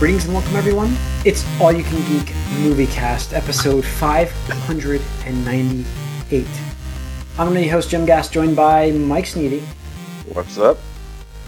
[0.00, 0.96] Greetings and welcome, everyone.
[1.26, 6.46] It's All You Can Geek Movie Cast, episode 598.
[7.38, 9.60] I'm your host, Jim Gass, joined by Mike Sneedy,
[10.32, 10.78] What's up?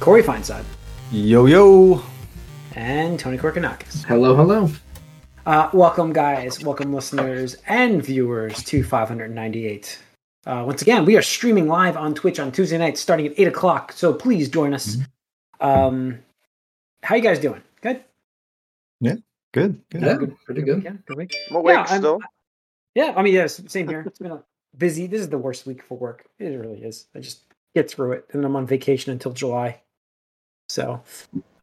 [0.00, 0.64] Corey Feinside,
[1.11, 2.02] Yo yo.
[2.77, 4.04] and Tony Korkanakis.
[4.04, 4.69] Hello, hello.
[5.46, 6.62] Uh, welcome, guys.
[6.62, 9.98] Welcome, listeners and viewers to 598.
[10.45, 13.48] Uh, once again, we are streaming live on Twitch on Tuesday nights starting at 8
[13.48, 14.98] o'clock, so please join us.
[15.58, 16.18] Um,
[17.03, 17.62] how you guys doing?
[17.80, 18.04] Good?
[19.02, 19.16] Yeah,
[19.52, 19.80] good.
[19.90, 20.02] Good.
[20.02, 20.16] Yeah,
[20.46, 20.82] pretty good.
[20.84, 21.34] Yeah, good week?
[21.50, 22.20] I'm awake Yeah, I'm- still.
[22.94, 24.04] Yeah, I mean, yes, same here.
[24.06, 24.44] It's been a
[24.76, 25.06] busy.
[25.08, 26.25] This is the worst week for work.
[26.38, 27.06] It really is.
[27.14, 27.40] I just
[27.75, 29.80] get through it, and I'm on vacation until July,
[30.68, 31.02] so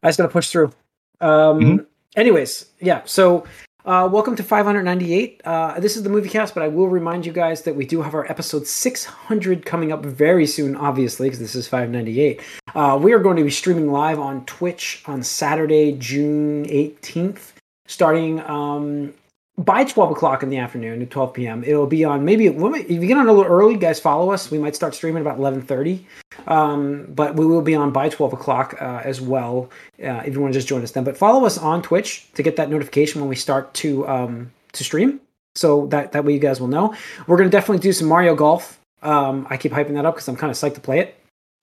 [0.02, 0.72] I just got to push through.
[1.20, 1.86] Um, Mhm.
[2.16, 3.02] Anyways, yeah.
[3.04, 3.44] So,
[3.84, 5.40] uh, welcome to 598.
[5.44, 8.02] Uh, this is the movie cast, but I will remind you guys that we do
[8.02, 10.76] have our episode 600 coming up very soon.
[10.76, 12.40] Obviously, because this is 598.
[12.74, 17.52] Uh, we are going to be streaming live on Twitch on Saturday, June 18th,
[17.86, 19.14] starting um,
[19.60, 21.62] by 12 o'clock in the afternoon at 12 p.m.
[21.64, 24.50] It'll be on maybe if you get on a little early, guys, follow us.
[24.50, 26.02] We might start streaming about 11:30,
[26.46, 29.70] um, but we will be on by 12 o'clock uh, as well.
[30.02, 32.42] Uh, if you want to just join us then, but follow us on Twitch to
[32.42, 35.20] get that notification when we start to um, to stream.
[35.56, 36.94] So that that way you guys will know.
[37.26, 38.80] We're gonna definitely do some Mario Golf.
[39.02, 41.16] Um, I keep hyping that up because I'm kind of psyched to play it.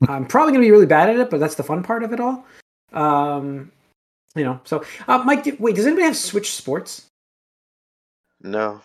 [0.07, 2.19] I'm probably gonna be really bad at it, but that's the fun part of it
[2.19, 2.45] all.
[2.93, 3.71] Um,
[4.35, 7.07] you know, so uh, Mike, wait, does anybody have Switch Sports?
[8.41, 8.81] No,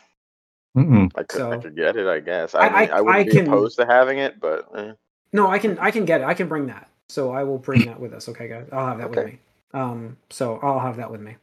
[0.76, 1.10] Mm-mm.
[1.14, 2.06] I could, I could get it.
[2.06, 2.54] I guess.
[2.54, 4.92] I- I, mean, I- I, wouldn't I be can- opposed to having it, but eh.
[5.32, 6.24] No, I can I can get it.
[6.24, 6.88] I can bring that.
[7.08, 8.28] So I will bring that with us.
[8.28, 8.68] Okay, guys.
[8.72, 9.38] I'll have that with me.
[9.74, 11.36] Um, so I'll have that with me.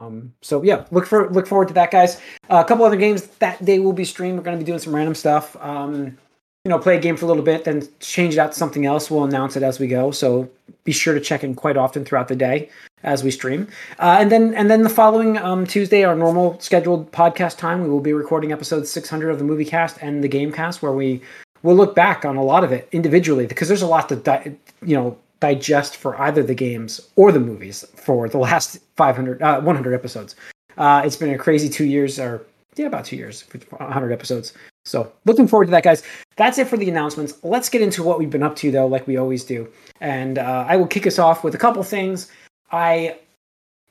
[0.00, 2.16] Um, so yeah, look for look forward to that, guys.
[2.50, 4.36] Uh, a couple other games that day will be streamed.
[4.38, 5.56] We're going to be doing some random stuff.
[5.60, 6.18] Um,
[6.66, 8.86] you know, play a game for a little bit, then change it out to something
[8.86, 9.08] else.
[9.08, 10.10] We'll announce it as we go.
[10.10, 10.50] So
[10.82, 12.68] be sure to check in quite often throughout the day
[13.04, 13.68] as we stream.
[14.00, 17.88] Uh, and then and then the following um, Tuesday, our normal scheduled podcast time, we
[17.88, 21.22] will be recording episode 600 of the movie cast and the game cast, where we
[21.62, 24.56] we'll look back on a lot of it individually because there's a lot to di-
[24.82, 29.60] you know digest for either the games or the movies for the last 500 uh,
[29.60, 30.34] 100 episodes
[30.78, 33.44] uh, it's been a crazy two years or yeah about two years
[33.78, 34.52] 100 episodes
[34.86, 36.02] so looking forward to that guys
[36.36, 39.06] that's it for the announcements let's get into what we've been up to though like
[39.06, 39.68] we always do
[40.00, 42.30] and uh, i will kick us off with a couple things
[42.72, 43.16] i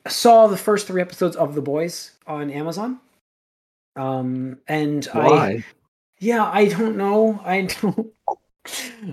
[0.08, 2.98] saw the first three episodes of the boys on amazon
[3.96, 5.64] um and i
[6.18, 7.40] yeah, I don't know.
[7.44, 8.12] I don't.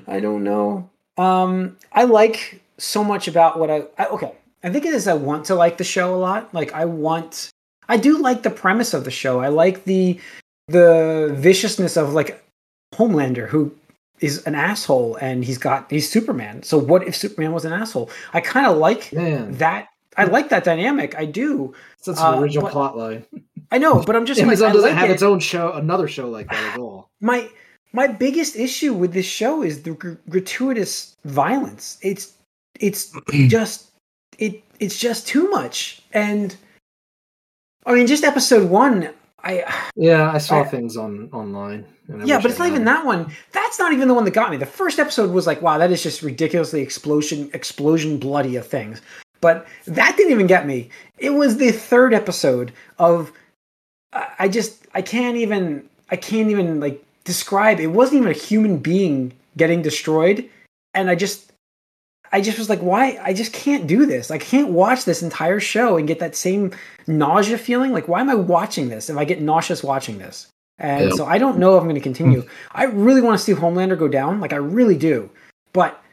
[0.07, 0.89] I don't know.
[1.17, 4.07] Um, I like so much about what I, I.
[4.07, 4.33] Okay,
[4.63, 5.07] I think it is.
[5.07, 6.53] I want to like the show a lot.
[6.53, 7.49] Like I want.
[7.89, 9.41] I do like the premise of the show.
[9.41, 10.19] I like the
[10.67, 12.43] the viciousness of like
[12.95, 13.73] Homelander, who
[14.19, 16.63] is an asshole, and he's got he's Superman.
[16.63, 18.09] So what if Superman was an asshole?
[18.33, 19.89] I kind of like Man, that.
[20.15, 21.15] I like that dynamic.
[21.17, 21.73] I do.
[22.05, 23.25] that's uh, an original but- plot line.
[23.71, 25.13] I know, but I'm just Amazon I doesn't like have it.
[25.13, 27.09] its own show, another show like that at all.
[27.21, 27.49] my
[27.91, 31.97] my biggest issue with this show is the gr- gratuitous violence.
[32.03, 32.33] It's
[32.79, 33.11] it's
[33.47, 33.89] just
[34.37, 36.03] it it's just too much.
[36.13, 36.55] And
[37.87, 39.09] I mean, just episode one,
[39.43, 39.63] I
[39.95, 41.85] Yeah, I saw I- things on online.
[42.25, 43.31] yeah, but it's not even that one.
[43.51, 44.57] That's not even the one that got me.
[44.57, 49.01] The first episode was like, wow, that is just ridiculously explosion explosion bloody of things.
[49.41, 50.89] But that didn't even get me.
[51.17, 53.31] It was the third episode of
[54.39, 57.79] I just I can't even I can't even like describe.
[57.79, 60.49] It wasn't even a human being getting destroyed,
[60.93, 61.51] and I just
[62.33, 63.17] I just was like, why?
[63.23, 64.31] I just can't do this.
[64.31, 66.71] I can't watch this entire show and get that same
[67.07, 67.91] nausea feeling.
[67.93, 70.47] Like, why am I watching this if I get nauseous watching this?
[70.79, 71.15] And Yeah.
[71.15, 72.41] so I don't know if I'm going to continue.
[72.41, 72.47] Hmm.
[72.71, 74.41] I really want to see Homelander go down.
[74.41, 75.29] Like, I really do.
[75.73, 76.03] But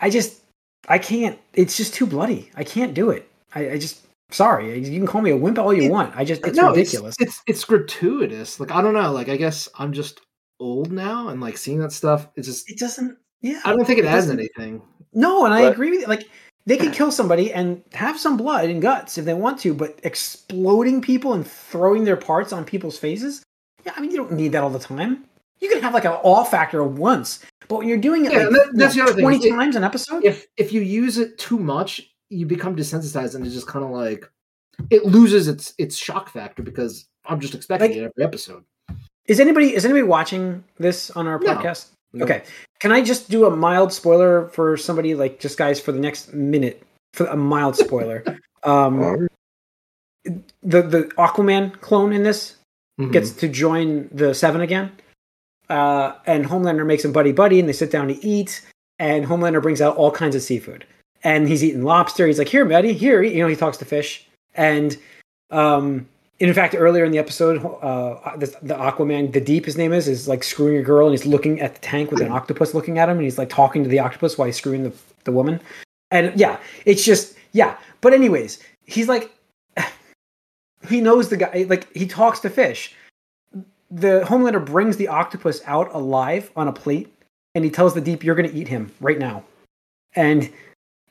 [0.00, 0.42] I just,
[0.88, 1.38] I can't.
[1.54, 2.50] It's just too bloody.
[2.56, 3.30] I can't do it.
[3.54, 4.76] I, I just, sorry.
[4.78, 6.14] You can call me a wimp all you It- want.
[6.16, 7.14] I just, it's no, ridiculous.
[7.20, 8.58] It's, it's it's gratuitous.
[8.60, 9.12] Like I don't know.
[9.12, 10.20] Like I guess I'm just
[10.60, 12.68] old now, and like seeing that stuff, it's just.
[12.70, 13.60] it doesn't, yeah.
[13.64, 14.82] I don't think it, adds anything.
[15.14, 16.06] No, and I agree with you.
[16.06, 16.28] Like
[16.66, 19.98] they could kill somebody and have some blood and guts if they want to, but
[20.02, 23.42] exploding people and throwing their parts on people's faces,
[23.84, 25.24] yeah, I mean you don't need that all the time.
[25.60, 28.50] You can have like an awe factor once, but when you're doing it Yeah, like
[28.50, 31.18] that- you that's know, the other twenty It- times an episode, If if you use
[31.18, 34.30] it too much, you become desensitized, and it's just kind of like
[34.90, 38.62] it loses its its shock factor because I'm just expecting Like- it every episode.
[39.26, 41.54] is anybody is anybody watching this on our No.
[41.54, 41.86] podcast?
[42.12, 42.24] No.
[42.24, 42.42] Okay,
[42.80, 46.32] can I just do a mild spoiler for somebody like just guys for the next
[46.32, 46.82] minute
[47.12, 48.24] for a mild spoiler?
[48.64, 49.28] um,
[50.24, 52.56] the the Aquaman clone in this
[53.00, 53.12] Mhm.
[53.12, 54.90] gets to join the Seven again.
[55.70, 58.62] Uh, and Homelander makes him buddy buddy, and they sit down to eat.
[58.98, 60.84] And Homelander brings out all kinds of seafood,
[61.22, 62.26] and he's eating lobster.
[62.26, 64.96] He's like, "Here, buddy, here." You know, he talks to fish, and
[65.50, 66.08] um,
[66.40, 70.06] in fact, earlier in the episode, uh, the, the Aquaman, the Deep, his name is,
[70.06, 72.98] is like screwing a girl, and he's looking at the tank with an octopus looking
[72.98, 74.92] at him, and he's like talking to the octopus while he's screwing the
[75.24, 75.60] the woman,
[76.10, 77.76] and yeah, it's just yeah.
[78.00, 79.32] But anyways, he's like,
[80.88, 82.94] he knows the guy, like he talks to fish.
[83.90, 87.12] The Homelander brings the octopus out alive on a plate,
[87.54, 89.42] and he tells the Deep, "You're going to eat him right now,"
[90.14, 90.48] and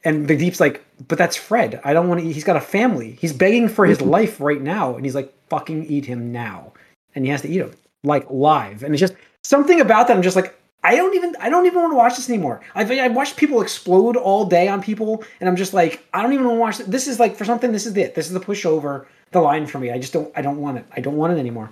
[0.04, 1.80] and the Deep's like, "But that's Fred.
[1.84, 2.34] I don't want to eat.
[2.34, 3.18] He's got a family.
[3.20, 4.10] He's begging for his mhm.
[4.10, 6.74] life right now," and he's like, "Fucking eat him now,"
[7.16, 7.72] and he has to eat him
[8.04, 10.16] like live, and it's just something about that.
[10.16, 10.54] I'm just like.
[10.84, 12.62] I don't even I don't even want to watch this anymore.
[12.76, 16.32] I've I've watched people explode all day on people, and I'm just like I don't
[16.32, 16.88] even want to watch this.
[16.88, 17.72] This is like for something.
[17.72, 18.14] This is it.
[18.14, 19.90] This is the pushover, the line for me.
[19.92, 20.86] I just don't I don't want it.
[20.96, 21.72] I don't want it anymore.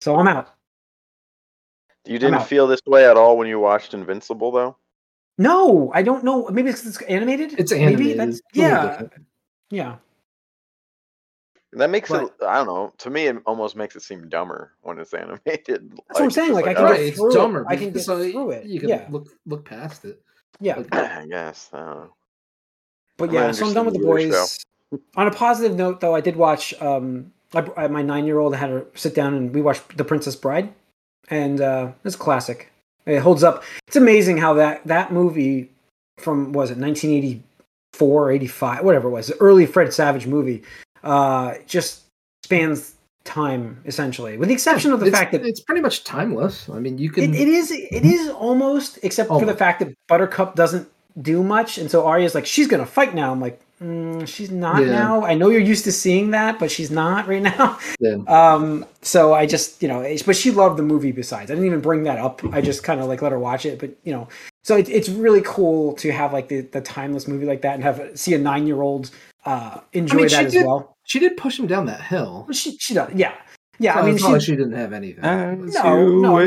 [0.00, 0.56] So I'm out.
[2.06, 4.76] You didn't feel this way at all when you watched Invincible, though.
[5.38, 6.48] No, I don't know.
[6.50, 7.58] Maybe it's, it's animated.
[7.58, 7.84] It's Maybe
[8.14, 8.18] animated.
[8.20, 9.12] that's It's a little yeah, different.
[9.70, 9.96] yeah.
[11.72, 12.32] That makes But- it.
[12.46, 12.92] I don't know.
[12.98, 15.90] To me, it almost makes it seem dumber when it's animated.
[15.90, 17.34] That's what I'm saying, just like, I can oh, get Right, it's through it.
[17.34, 17.66] dumber.
[17.68, 18.64] I can because, get uh, through it.
[18.66, 19.06] You can Yeah.
[19.10, 20.22] look look past it.
[20.60, 21.68] Yeah, Like, I guess.
[21.74, 22.14] I don't know.
[23.18, 23.52] but I'm yeah.
[23.52, 24.64] So I'm done with the interested in the boys.
[25.16, 26.72] On a positive note, though, I did watch.
[26.80, 30.72] Um, I, I- my nine-year-old had to sit down and we watched The Princess Bride,
[31.28, 32.72] and uh, it's a classic.
[33.06, 33.62] It holds up.
[33.86, 35.70] It's amazing how that that movie
[36.18, 40.62] from was it 1984, 85, whatever it was, the early Fred Savage movie,
[41.02, 42.02] uh, just
[42.44, 42.94] spans
[43.24, 46.68] time essentially, with the exception of the it's, fact that it's pretty much timeless.
[46.68, 47.24] I mean, you can.
[47.24, 47.70] It, it is.
[47.70, 50.88] It is almost, except for the fact that Buttercup doesn't
[51.20, 53.32] do much, and so Arya's like, she's gonna fight now.
[53.32, 54.92] I'm like, mm, she's not Yeah.
[54.92, 55.24] now.
[55.24, 57.78] I know you're used to seeing that, but she's not right now.
[58.00, 58.16] Yeah.
[58.28, 58.84] Um.
[59.02, 61.12] So I just, you know, but she loved the movie.
[61.12, 62.42] Besides, I didn't even bring that up.
[62.52, 63.78] I just kind of like let her watch it.
[63.78, 64.28] But you know,
[64.64, 67.82] so it, it's really cool to have like the, the timeless movie like that and
[67.84, 69.10] have see a nine year old
[69.46, 70.96] uh enjoy mean, that as did- well.
[71.04, 72.46] she did push him down that hill.
[72.52, 73.10] She she does.
[73.14, 73.32] Yeah.
[73.78, 73.94] Yeah.
[73.94, 75.22] So I mean, she, like she didn't have anything.
[75.22, 76.46] No, no,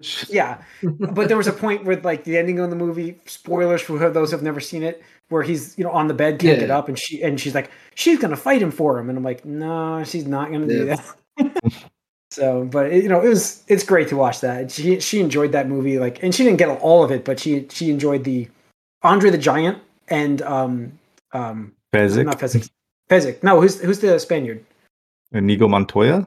[0.00, 3.82] just- Yeah, but there was a point where like the ending of the movie, spoilers
[3.82, 6.60] for those who've never seen it, where he's you know on the bed can't Yeah.
[6.66, 9.24] get up, and she and she's like she's gonna fight him for him, and I'm
[9.24, 11.04] like no, she's not gonna do that.
[12.30, 14.70] so, but it, you know it was it's great to watch that.
[14.70, 17.66] She she enjoyed that movie like, and she didn't get all of it, but she
[17.70, 18.48] she enjoyed the
[19.02, 19.78] Andre the Giant
[20.08, 20.98] and um
[21.32, 22.24] um Fezzik.
[22.24, 22.68] not Fezzik
[23.10, 24.64] Fezzik no who's who's the Spaniard
[25.32, 26.26] Inigo Montoya.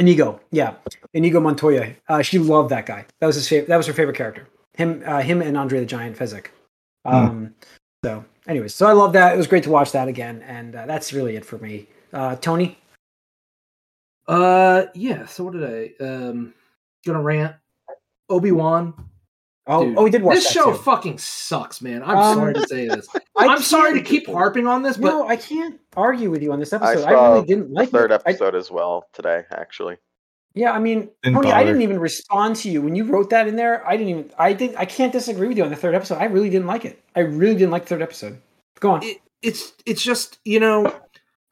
[0.00, 0.74] Inigo, yeah,
[1.12, 1.94] Inigo Montoya.
[2.08, 3.04] Uh, she loved that guy.
[3.20, 3.68] That was his favorite.
[3.68, 4.48] That was her favorite character.
[4.72, 6.46] Him, uh, him, and Andre the Giant Fezzik.
[7.04, 7.54] Um,
[8.02, 9.34] So, anyways, so I love that.
[9.34, 11.86] It was great to watch that again, and uh, that's really it for me.
[12.14, 12.78] Uh, Tony,
[14.26, 15.26] Uh, yeah.
[15.26, 16.54] So what did I um
[17.04, 17.56] gonna rant?
[18.30, 18.94] Obi Wan.
[19.70, 20.72] Oh, oh, we did watch this that show.
[20.72, 20.78] too.
[20.78, 22.02] Fucking sucks, man.
[22.02, 23.08] I'm Um, sorry to say this.
[23.36, 26.52] I I'm sorry to keep harping on this, but No, I can't argue with you
[26.52, 27.04] on this episode.
[27.06, 28.22] I, saw really didn't like the like third it.
[28.26, 29.96] I- episode as well today, actually.
[30.54, 33.46] yeah, I mean, Didn't Tony, I didn't even respond to you when you wrote that
[33.48, 33.86] in there.
[33.88, 34.30] I didn't even.
[34.38, 34.74] I did.
[34.76, 36.16] I can't disagree with you on the third episode.
[36.18, 37.02] I really didn't like it.
[37.14, 38.40] I really didn't like the third episode.
[38.80, 39.02] Go on.
[39.04, 40.92] it, it's it's just you know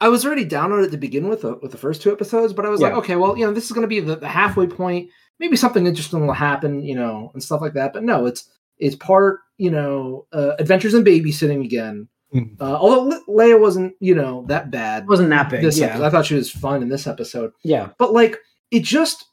[0.01, 2.53] I was already down on it to begin with uh, with the first two episodes,
[2.53, 4.27] but I was like, okay, well, you know, this is going to be the, the
[4.27, 5.09] halfway point.
[5.39, 7.93] Maybe something interesting will happen, you know, and stuff like that.
[7.93, 12.07] But no, it's it's part, you know, uh, adventures in babysitting again.
[12.33, 12.61] Mm.
[12.61, 15.03] Uh, although Le- Leia wasn't, you know, that bad.
[15.03, 15.61] It wasn't that big.
[15.61, 16.05] This yeah, episode.
[16.05, 17.89] I thought she was fun in this episode, yeah.
[17.97, 18.37] but like
[18.71, 19.25] it just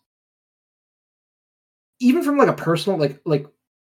[2.01, 3.47] even from like a personal like like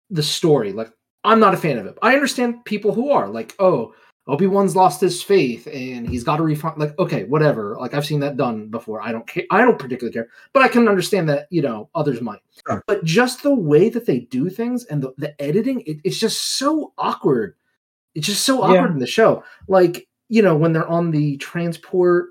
[0.09, 0.91] the story like
[1.23, 3.93] i'm not a fan of it i understand people who are like oh
[4.27, 7.75] obi-wan's lost his faith and he's got to refine like okay whatever.
[7.79, 9.01] Like i've seen that done before.
[9.01, 12.21] I don't care i don't particularly care but i can understand that you know others
[12.21, 12.39] might.
[12.67, 12.83] Sure.
[12.87, 16.57] but just the way that they do things and the, the editing it, it's just
[16.59, 17.55] so awkward.
[18.13, 18.79] It's just so Yeah.
[18.79, 19.43] awkward in the show.
[19.67, 22.27] Like you know when they're on the transport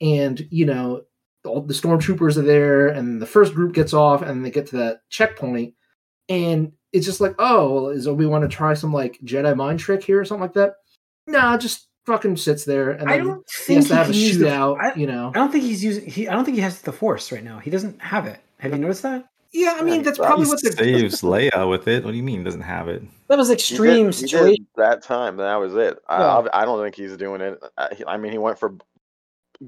[0.00, 1.02] and you know
[1.46, 4.76] all the stormtroopers are there and the first group gets off and they get to
[4.76, 5.72] that checkpoint
[6.28, 9.78] and it's just like oh well, is obi want to try some like jedi mind
[9.78, 10.74] trick here or something like that
[11.30, 14.20] nah just fucking sits there and I don't he has think to have a can
[14.20, 16.08] use the- I, you know I don't think he's using.
[16.10, 16.28] He.
[16.28, 17.58] I don't think he has the force right now.
[17.58, 18.40] He doesn't have it.
[18.58, 19.26] Have you uh, noticed that?
[19.52, 22.04] yeah i mean Yeah, that's he probably He what the saves Leia with it.
[22.04, 23.02] What do you mean doesn't have it?
[23.28, 24.66] That was extreme did- situation.
[24.76, 25.36] that time.
[25.38, 25.98] That was it.
[26.08, 26.44] Yeah.
[26.52, 27.58] I, I don't think he's doing it.
[27.76, 28.76] Uh, I, I mean, he went for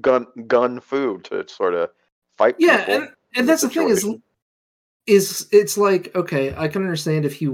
[0.01, 1.89] gun gun food to sort of
[2.37, 2.55] fight.
[2.57, 4.07] yeah people and and that's the thing is
[5.05, 7.47] is it's like okay i can understand if he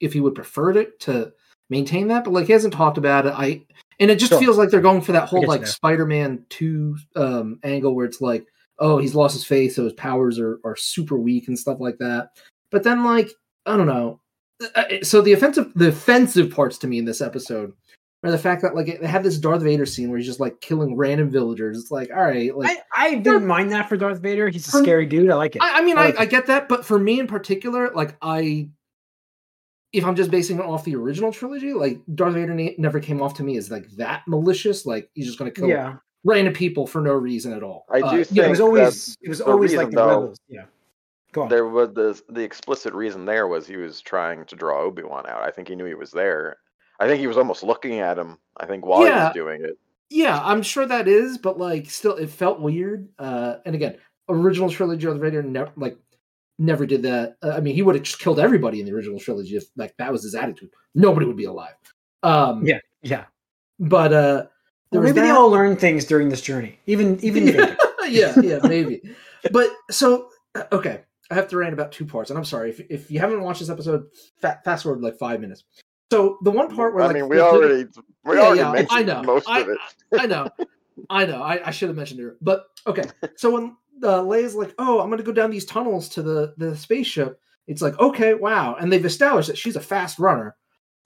[0.00, 1.32] if he would prefer it to
[1.70, 3.60] maintain that but like he hasn't talked about it i
[4.00, 4.40] and it just Sure.
[4.40, 8.46] feels like they're going for that whole like spider-man 2 um angle where it's like
[8.78, 11.98] oh he's lost his faith so his powers are are super weak and stuff like
[11.98, 12.30] that
[12.70, 13.30] but then like
[13.66, 14.20] i don't know
[14.62, 17.72] Uh, uh, so the offensive the offensive parts to me in this episode
[18.22, 20.58] or the fact that like they had this Darth Vader scene where he's just like
[20.62, 21.76] killing random villagers.
[21.78, 24.48] It's like, all right, like I, I didn't mind that for Darth Vader.
[24.48, 25.30] He's a scary dude.
[25.30, 25.62] I like it.
[25.62, 26.30] I, I mean, I I, like I it.
[26.30, 28.70] get that, but for me in particular, like I,
[29.94, 33.22] if I'm just basing it off the original trilogy, like Darth Vader ne- never came
[33.22, 34.84] off to me as like that malicious.
[34.84, 37.86] Like he's just gonna kill yeah, random people for no reason at all.
[37.90, 38.46] I do Uh, think yeah.
[38.46, 40.38] It was always it was always reason, like the though, rebels.
[40.48, 40.64] Yeah,
[41.32, 41.48] go on.
[41.48, 45.26] there was the the explicit reason there was he was trying to draw Obi Wan
[45.28, 45.42] out.
[45.42, 46.56] I think he knew he was there.
[47.00, 48.38] I think he was almost looking at him.
[48.56, 49.78] I think while he was doing it.
[50.10, 53.08] yeah, I'm sure that is, but like still, it felt weird.
[53.18, 53.96] Uh, and again,
[54.28, 55.96] original trilogy Darth Vader never like
[56.58, 57.36] never did that.
[57.42, 59.96] Uh, I mean, he would have just killed everybody in the original trilogy if like
[59.98, 60.70] that was his attitude.
[60.94, 61.74] Nobody would be alive.
[62.22, 63.24] Um, Yeah, yeah.
[63.78, 64.46] but uh,
[64.90, 66.78] there Well, was maybe they all learned things during this journey.
[66.86, 67.76] Even even Vader.
[68.08, 69.02] yeah, yeah, maybe.
[69.50, 72.80] But so uh, okay, I have to rant about two parts, and I'm sorry if
[72.90, 74.04] if you haven't watched this episode.
[74.40, 75.64] Fa- fast forward like five minutes.
[76.12, 77.86] So the one part where I like mean, we already
[78.24, 79.22] we Yeah, already yeah, I mentioned know.
[79.22, 79.78] most I- of it.
[80.18, 80.48] I know,
[81.10, 83.02] I know, I, I should have mentioned it, but okay.
[83.36, 86.54] So when uh, Leia's like, "Oh, I'm going to go down these tunnels to the
[86.56, 90.56] the spaceship," it's like, okay, wow, and they've established that she's a fast runner,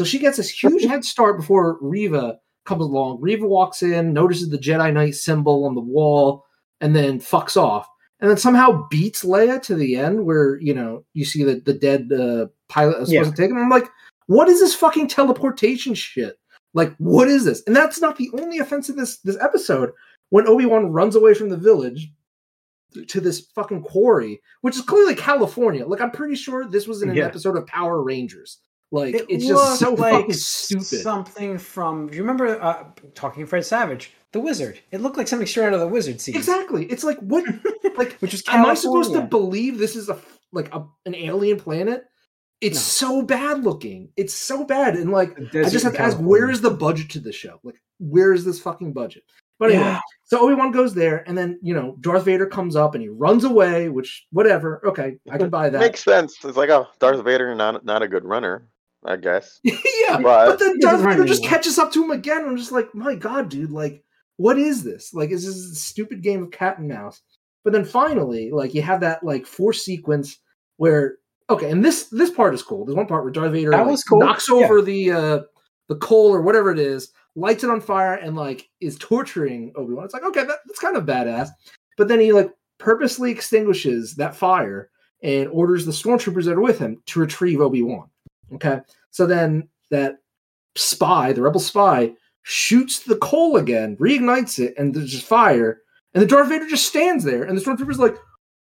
[0.01, 3.21] so she gets this huge head start before Reva comes along.
[3.21, 6.45] Reva walks in, notices the Jedi Knight symbol on the wall,
[6.81, 7.89] and then fucks off.
[8.21, 11.75] And then somehow beats Leia to the end, where you know you see the the
[11.75, 13.21] dead uh, pilot is Yeah.
[13.23, 13.59] supposed to take him.
[13.59, 13.89] I'm like,
[14.27, 16.37] what is this fucking teleportation shit?
[16.75, 17.63] Like, what is this?
[17.67, 19.93] And that's not the only offense in this this episode.
[20.31, 22.13] When Obi Wan runs away from the village
[23.09, 25.87] to this fucking quarry, which is clearly California.
[25.87, 27.27] Like, I'm pretty sure this was in an Yeah.
[27.27, 28.59] episode of Power Rangers.
[28.91, 31.03] Like, It it's just so looked fucking stupid.
[31.03, 32.09] Something from.
[32.09, 34.81] Do you remember uh, talking Fred Savage, the Wizard?
[34.91, 36.37] It looked like something straight out of the Wizard scene.
[36.37, 36.87] Exactly.
[36.87, 37.45] It's like what?
[37.99, 40.17] Like, Which is am I supposed to believe this is a
[40.53, 42.05] like a, an alien planet?
[42.61, 43.09] It's No.
[43.19, 44.11] so bad looking.
[44.17, 47.21] It's so bad, and like I just have to ask, where is the budget to
[47.21, 47.59] this show?
[47.65, 49.25] Like, where is this fucking budget?
[49.59, 50.01] But anyway, Yeah.
[50.25, 53.09] so Obi Wan goes there, and then you know Darth Vader comes up and he
[53.09, 53.89] runs away.
[53.89, 55.81] Which whatever, okay, I can buy that.
[55.81, 56.37] Makes sense.
[56.45, 58.69] It's like, oh, Darth Vader, not not a good runner,
[59.05, 59.59] I guess.
[59.65, 61.51] yeah, But- but then Darth Vader just anymore.
[61.59, 62.39] catches up to him again.
[62.43, 64.05] And I'm just like, my god, dude, like,
[64.37, 65.13] what is this?
[65.13, 67.21] Like, is this a stupid game of cat and mouse?
[67.65, 70.39] But then finally, like, you have that like force sequence
[70.77, 71.17] where
[71.51, 72.85] okay, and this this part is cool.
[72.85, 74.21] There's one part where Darth Vader That like, was cool.
[74.21, 75.41] knocks over the uh
[75.89, 79.95] the coal or whatever it is, lights it on fire, and like is torturing Obi
[79.95, 80.05] Wan.
[80.05, 81.49] It's like okay, that, that's kind of badass.
[81.97, 84.91] But then he like purposely extinguishes that fire
[85.23, 88.09] and orders the stormtroopers that are with him to retrieve Obi Wan.
[88.55, 88.81] Okay,
[89.11, 90.19] so then that
[90.77, 95.83] spy, the rebel spy, shoots the coal again, reignites it, and there's just fire.
[96.15, 98.17] And the Darth Vader just stands there, and the stormtrooper's like,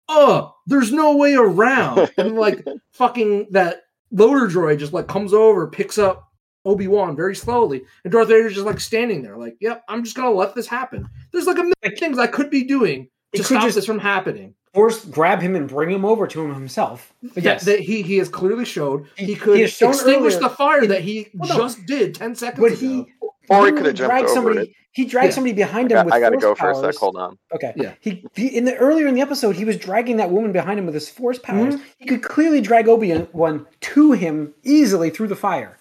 [0.08, 5.66] "Oh, there's no way around." and like fucking that loader droid just like comes over,
[5.66, 6.31] picks up
[6.64, 10.16] Obi Wan very slowly, and Darth Vader's just like standing there, like, "Yep, I'm just
[10.16, 13.42] gonna let this happen." There's like a million Like- things I could be doing to
[13.42, 14.54] stop just- this from happening.
[14.74, 17.12] Force grab him and bring him over to him himself.
[17.22, 19.90] But Yeah, yes, that he he has clearly showed He- he he could has shown
[19.90, 21.56] extinguish earlier- the fire that he Well, no.
[21.58, 22.80] just did ten seconds but ago.
[22.80, 23.06] he
[23.50, 24.60] Or he literally could have jumped dragged over somebody.
[24.70, 24.74] it.
[24.94, 25.34] He dragged Yeah.
[25.34, 26.94] somebody behind I, him got, with I gotta force go for a powers.
[26.94, 27.00] sec.
[27.00, 27.38] Hold on.
[27.54, 27.72] Okay.
[27.76, 27.92] Yeah.
[28.00, 30.86] He, he in the earlier in the episode, he was dragging that woman behind him
[30.86, 31.74] with his force powers.
[31.74, 31.84] Mm-hmm.
[31.98, 35.76] He could clearly drag Obi Wan to him easily through the fire,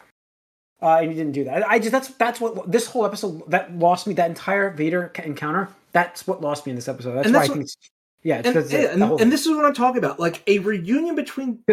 [0.82, 1.68] uh, and he didn't do that.
[1.68, 4.14] I, I just that's that's what this whole episode that lost me.
[4.14, 5.70] That entire Vader encounter.
[5.92, 7.16] That's what lost me in this episode.
[7.16, 7.64] That's And why that's I think.
[7.66, 7.78] It's,
[8.24, 10.20] yeah, it's and, yeah, and, and this is what I'm talking about.
[10.20, 11.64] Like a reunion between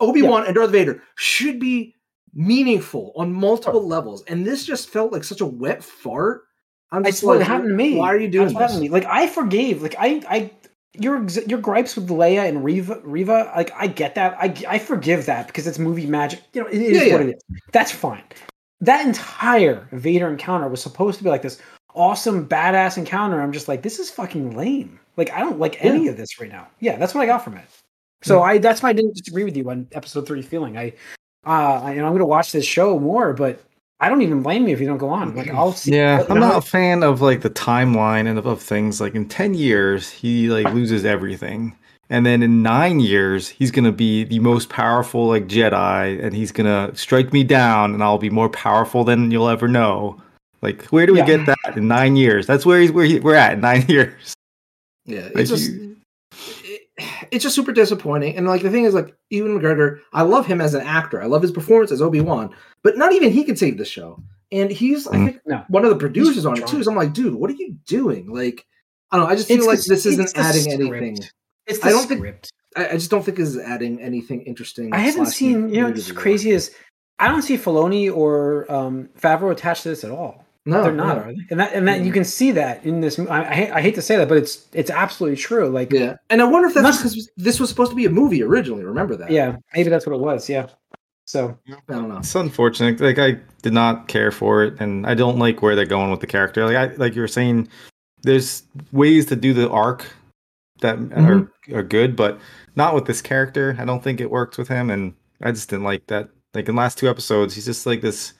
[0.00, 1.94] Obi Wan and Darth Vader should be
[2.34, 6.42] meaningful on multiple levels, and this just felt like such a wet fart.
[6.90, 7.96] I'm That's just what like, happened to me.
[7.96, 8.76] Why are you doing That's what this?
[8.76, 8.88] to me.
[8.90, 9.80] Like I forgave.
[9.80, 10.50] Like I, I,
[10.98, 13.50] your your gripes with Leia and Reva, Reva.
[13.56, 14.36] Like I get that.
[14.38, 16.40] I I forgive that because it's movie magic.
[16.52, 17.30] You know, it is Yeah, what yeah.
[17.30, 17.42] it is.
[17.72, 18.22] That's fine.
[18.82, 21.58] That entire Vader encounter was supposed to be like this
[21.94, 23.40] awesome badass encounter.
[23.40, 25.00] I'm just like, this is fucking lame.
[25.16, 26.68] Like I don't like any of this right now.
[26.80, 27.64] Yeah, that's what I got from it.
[28.22, 30.78] So I that's why I didn't disagree with you on episode three feeling.
[30.78, 30.92] I
[31.46, 33.62] uh I, and I'm gonna watch this show more, but
[34.00, 35.34] I don't even blame you if you don't go on.
[35.36, 38.46] Like I'll see Yeah, I'm know, not a fan of like the timeline and of,
[38.46, 39.00] of things.
[39.00, 41.76] Like in ten years, he like loses everything,
[42.12, 46.52] and then in nine years, he's gonna be the most powerful like Jedi, and he's
[46.52, 50.20] gonna strike me down, and I'll be more powerful than you'll ever know.
[50.60, 51.26] Like, where do we Yeah.
[51.26, 52.46] get that in nine years?
[52.46, 54.34] That's where he's where he, we're at in nine years.
[55.06, 55.96] Yeah, Like, it's just you-
[56.64, 56.82] it,
[57.30, 58.36] it's just super disappointing.
[58.36, 61.20] And like the thing is, like Ewan McGregor, I love him as an actor.
[61.22, 62.54] I love his performance as Obi Wan,
[62.84, 64.22] but not even he can save the show.
[64.52, 65.24] And he's, I Mm.
[65.24, 65.64] think, No.
[65.68, 66.82] one of the producers on it too.
[66.82, 68.30] So I'm like, dude, what are you doing?
[68.32, 68.66] Like,
[69.10, 69.32] I don't know.
[69.32, 70.82] I just feel It's like this isn't adding script.
[70.92, 71.18] anything.
[71.66, 74.92] It's the I don't think- I, I just don't think this is adding anything interesting.
[74.94, 75.68] I haven't seen.
[75.68, 76.74] You know, new to what's the crazy is
[77.18, 80.44] I don't see Filoni or um, Favreau attached to this at all.
[80.64, 81.22] No, They're not, no.
[81.24, 81.38] are they?
[81.50, 83.18] And that and that you can see that in this.
[83.18, 85.68] I, I, hate, I hate to say that, but it's it's absolutely true.
[85.68, 88.06] Like, yeah, Yeah, and I wonder if that's Must- because this was supposed to be
[88.06, 88.84] a movie originally.
[88.84, 89.30] Remember that?
[89.30, 90.48] Yeah, maybe that's what it was.
[90.48, 90.68] Yeah.
[91.24, 92.18] So I don't know.
[92.18, 93.00] It's unfortunate.
[93.00, 96.20] Like I did not care for it, and I don't like where they're going with
[96.20, 96.64] the character.
[96.64, 97.68] Like I like you were saying,
[98.22, 100.06] there's ways to do the arc
[100.82, 101.26] that mm-hmm.
[101.26, 102.38] are are good, but
[102.76, 103.74] not with this character.
[103.78, 106.28] I don't think it worked with him, and I just didn't like that.
[106.54, 108.34] Like in the last two episodes, he's just like this,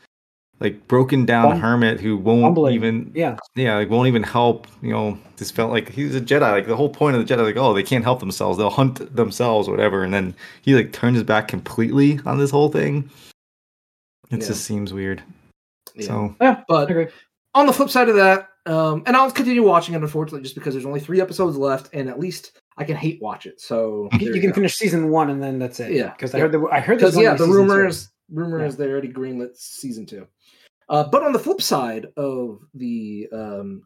[0.60, 2.74] like broken down Bum- hermit who won't Humbling.
[2.74, 4.66] even yeah, yeah, like won't even help.
[4.82, 6.52] You know, just felt like he's a Jedi.
[6.52, 9.14] Like the whole point of the Jedi, like oh, they can't help themselves; they'll hunt
[9.16, 10.04] themselves, whatever.
[10.04, 13.10] And then he like turns his back completely on this whole thing.
[14.30, 14.46] It Yeah.
[14.46, 15.22] just seems weird.
[15.94, 16.06] Yeah.
[16.06, 16.62] So yeah.
[16.68, 17.10] But
[17.54, 20.74] on the flip side of that, um, and I'll continue watching it unfortunately, just because
[20.74, 23.60] there's only three episodes left, and at least I can hate watch it.
[23.60, 24.54] So You, you can go.
[24.54, 25.92] finish season one and then that's it.
[25.92, 27.72] Yeah, because I heard the I heard there's yeah, the be season two.
[27.72, 28.66] rumors rumor Yeah.
[28.66, 30.26] is they already greenlit season two.
[30.88, 33.82] Uh, but on the flip side of the um,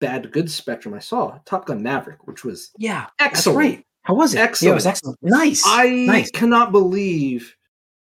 [0.00, 3.58] bad to good spectrum, I saw Top Gun Maverick, which was Yeah, excellent.
[3.58, 3.86] right.
[4.02, 4.38] How was it?
[4.38, 4.68] Excellent.
[4.68, 5.18] Yeah, it was excellent.
[5.22, 5.62] Nice.
[5.66, 6.30] I nice.
[6.30, 7.54] cannot believe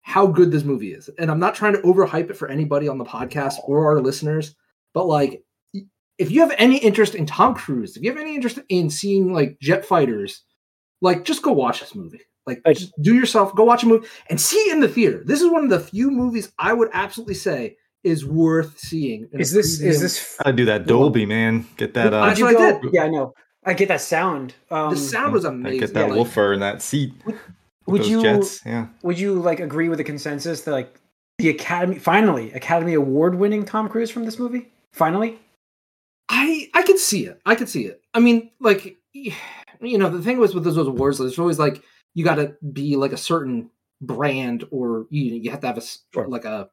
[0.03, 1.09] how good this movie is.
[1.19, 4.55] And I'm not trying to overhype it for anybody on the podcast or our listeners,
[4.95, 5.43] but like
[6.19, 9.33] if you have any interest in Tom Cruise, if you have any interest in seeing
[9.33, 10.43] like jet fighters,
[11.03, 12.21] like just go watch this movie.
[12.47, 15.23] Like Like- just do yourself, go watch a movie and see it in the theater.
[15.25, 19.29] This is one of the few movies I would absolutely say is worth seeing.
[19.33, 20.37] Is this is this?
[20.45, 21.67] I do that Dolby, man.
[21.77, 22.15] Get that.
[22.15, 22.93] Uh, That's Did what I did.
[22.95, 23.35] Yeah, I know.
[23.65, 24.55] I get that sound.
[24.71, 25.79] Um, the sound was amazing.
[25.83, 27.13] I get that Like, woofer in that seat.
[27.27, 27.35] with
[27.87, 28.61] Would you jets?
[28.65, 28.87] Yeah.
[29.03, 31.01] would you like agree with the consensus that like
[31.39, 34.71] the Academy finally Academy Award winning Tom Cruise from this movie?
[34.93, 35.41] Finally,
[36.28, 37.40] I I could see it.
[37.47, 38.00] I could see it.
[38.14, 41.83] I mean, like you know, the thing was with those awards, there's always like
[42.14, 45.83] you got to be like a certain brand, or you you have to have a
[46.12, 46.26] Sure.
[46.28, 46.68] like a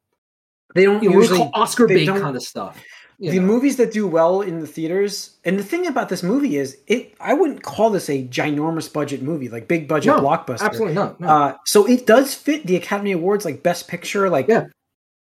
[0.76, 2.82] they don't you know, usually Oscar bait kind of stuff.
[3.20, 3.46] you the know.
[3.46, 5.38] movies that do well in the theaters.
[5.46, 9.22] And the thing about this movie is, it I wouldn't call this a ginormous budget
[9.22, 10.62] movie, like big budget No, blockbuster.
[10.62, 11.20] Absolutely not.
[11.20, 11.28] No.
[11.28, 14.66] Uh, so it does fit the Academy Awards, like Best Picture, like Yeah.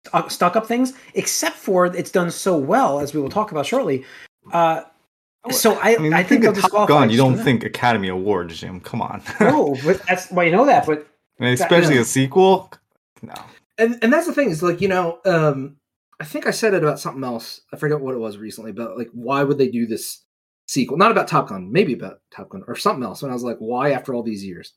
[0.06, 0.94] Stu- stuck up things.
[1.14, 4.06] Except for it's done so well, as we will talk about shortly.
[4.52, 4.84] Uh,
[5.52, 7.44] so I, I mean, I think think they'll of Top Gun, you don't from that.
[7.44, 8.80] think Academy Awards, Jim.
[8.80, 9.22] Come on.
[9.40, 11.08] no, but that's well, you know that, but
[11.40, 12.02] And especially yeah.
[12.02, 12.72] a sequel.
[13.22, 13.34] No.
[13.78, 15.78] and and that's the thing is like you know um
[16.20, 18.98] i think i said it about something else i forget what it was recently but
[18.98, 20.22] like why would they do this
[20.68, 23.44] sequel not about top gun maybe about top gun or something else and i was
[23.44, 24.74] like why after all these years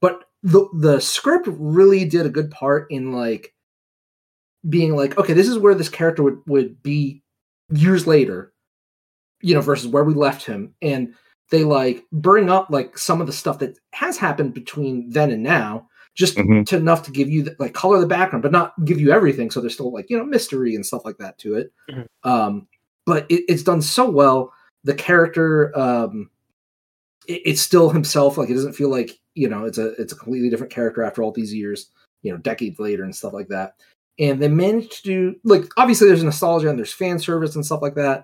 [0.00, 3.52] but the the script really did a good part in like
[4.68, 7.22] being like okay this is where this character would would be
[7.70, 8.52] years later
[9.40, 10.74] you know versus where we left him.
[10.82, 11.14] And
[11.50, 15.42] they like bring up like some of the stuff that has happened between then and
[15.42, 16.66] now just Mhm.
[16.66, 19.50] to enough to give you the, like color the background but not give you everything.
[19.50, 21.72] So there's still like you know mystery and stuff like that to it.
[21.90, 22.06] Mhm.
[22.24, 22.68] um
[23.06, 24.52] but it, it's done so well.
[24.84, 26.28] The character um
[27.26, 28.36] it, it's still himself.
[28.36, 31.22] Like it doesn't feel like you know it's a it's a completely different character after
[31.22, 31.90] all these years
[32.22, 33.74] you know decades later and stuff like that
[34.20, 37.82] and they managed to do like obviously there's nostalgia and there's fan service and stuff
[37.82, 38.22] like that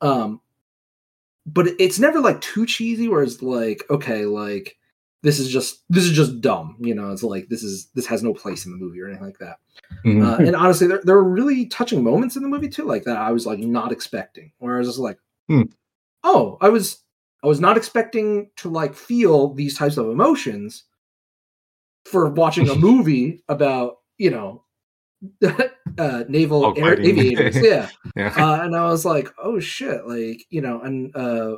[0.00, 0.40] um
[1.44, 4.76] but it's never like too cheesy where it's like okay like
[5.22, 8.22] this is just this is just dumb you know it's like this is this has
[8.22, 9.58] no place in the movie or anything like that
[10.04, 10.24] Mhm.
[10.24, 13.18] uh, and honestly there, there were really touching moments in the movie too like that
[13.18, 15.62] i was like not expecting where i was just like Hmm.
[16.24, 17.02] oh i was
[17.42, 20.84] i was not expecting to like feel these types of emotions
[22.04, 24.62] for watching a movie about you know
[25.98, 28.34] uh naval Dog air, aviators yeah yeah.
[28.36, 31.56] uh, and I was like, "Oh shit!" Like you know, and uh,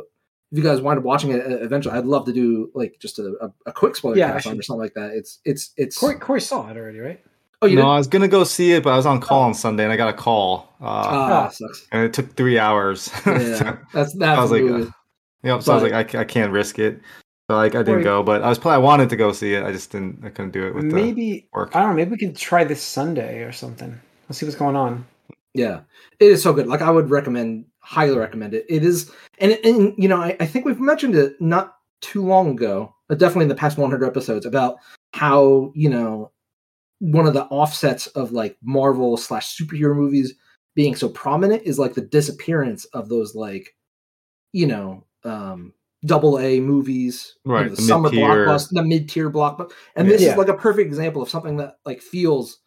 [0.53, 3.19] if you guys wind up watching it uh, eventually, I'd love to do like just
[3.19, 5.13] a, a, a quick spoiler Yeah, cast on or something like that.
[5.13, 5.99] It's it's it's.
[5.99, 7.21] Corey, Corey saw it already, right?
[7.63, 7.89] oh, you no, did?
[7.89, 9.97] I was gonna go see it, but I was on call on Sunday and I
[9.97, 11.87] got a call, uh, sucks.
[11.91, 13.11] and it took three hours.
[13.27, 14.91] Yeah, that's that's I was like, uh,
[15.43, 15.63] yep.
[15.63, 17.01] So I was like, I, I can't risk it.
[17.55, 19.55] So like, I didn't Corey- go, but I was probably I wanted to go see
[19.55, 19.65] it.
[19.65, 20.25] I just didn't.
[20.25, 21.75] I couldn't do it with the maybe work.
[21.75, 21.97] I don't know.
[21.97, 23.99] Maybe we could try this Sunday or something.
[24.29, 25.07] Let's see what's going on.
[25.55, 25.81] Yeah,
[26.19, 26.67] it is so good.
[26.67, 28.67] Like I would recommend, highly recommend it.
[28.69, 32.51] It is, and and you know, I, I think we've mentioned it not too long
[32.51, 34.77] ago, but definitely in the past 100 episodes about
[35.13, 36.33] how you know
[36.99, 40.35] one of the offsets of like Marvel slash superhero movies
[40.75, 43.77] being so prominent is like the disappearance of those like
[44.53, 45.73] you know um
[46.05, 48.47] double A movies, you know, Right, the, the summer mid-tier.
[48.47, 51.77] blockbuster, the mid tier blockbuster, and this is like a perfect example of something that
[51.87, 52.59] like feels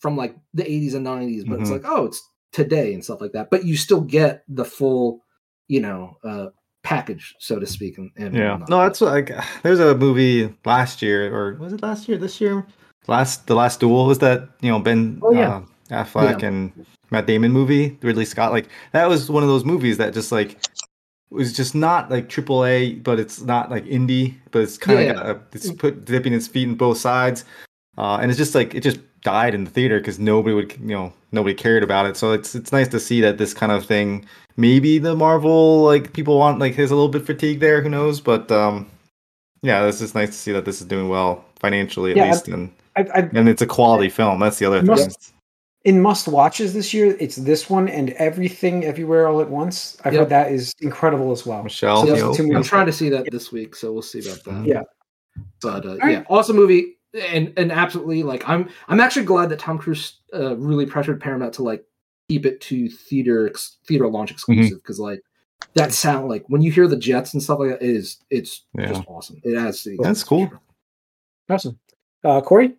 [0.00, 1.72] from like the 80s and 90s, but it's Mhm.
[1.72, 3.50] like oh, it's today and stuff like that.
[3.50, 5.24] But you still get the full,
[5.66, 6.46] you know, uh
[6.84, 7.98] package, so to speak.
[7.98, 8.50] And, and Yeah.
[8.52, 8.68] whatnot.
[8.70, 12.16] No, that's like there's a movie last year or was it last year?
[12.18, 12.66] This year?
[13.06, 15.62] last the last duel was that you know Ben Oh, yeah.
[15.90, 16.70] uh, Affleck and
[17.10, 18.52] Matt Damon movie, Ridley Scott.
[18.52, 20.58] Like that was one of those movies that just like
[21.30, 25.04] was just not like triple A, but it's not like indie, but it's kind of
[25.06, 25.12] Yeah.
[25.14, 27.44] got a, it's put dipping its feet in both sides,
[27.98, 30.94] uh, and it's just like it just died in the theater because nobody would you
[30.94, 32.16] know nobody cared about it.
[32.16, 34.24] So it's it's nice to see that this kind of thing.
[34.56, 37.82] Maybe the Marvel like people want like there's a little bit fatigue there.
[37.82, 38.20] Who knows?
[38.20, 38.86] But um,
[39.62, 42.48] yeah, it's just nice to see that this is doing well financially at Yeah, least,
[42.48, 44.40] and I, I, and it's a quality film.
[44.40, 44.88] That's the other thing.
[44.88, 45.34] Must-
[45.84, 49.96] in must watches this year, it's this one and everything everywhere all at once.
[50.04, 50.20] I've Yep.
[50.20, 51.62] heard that is incredible as well.
[51.62, 52.32] Michelle, So those yo.
[52.32, 52.66] are I'm movies.
[52.68, 54.66] trying to see that this week, so we'll see about that.
[54.66, 54.82] Yeah.
[55.62, 56.10] But uh, right.
[56.12, 60.56] yeah, awesome movie, and and absolutely like I'm I'm actually glad that Tom Cruise uh,
[60.56, 61.84] really pressured Paramount to like
[62.28, 65.20] keep it to theater ex- theater launch exclusive because like
[65.74, 68.64] that sound like when you hear the jets and stuff like that it is it's
[68.76, 68.88] Yeah.
[68.88, 69.40] just awesome.
[69.44, 70.50] It adds to the That's cool.
[71.48, 71.78] Awesome.
[72.24, 72.74] Uh, Corey?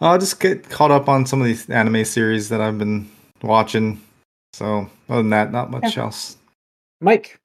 [0.00, 3.10] I'll just get caught up on some of these anime series that I've been
[3.42, 4.00] watching.
[4.52, 6.36] So other than that, not much else.
[7.00, 7.38] Mike?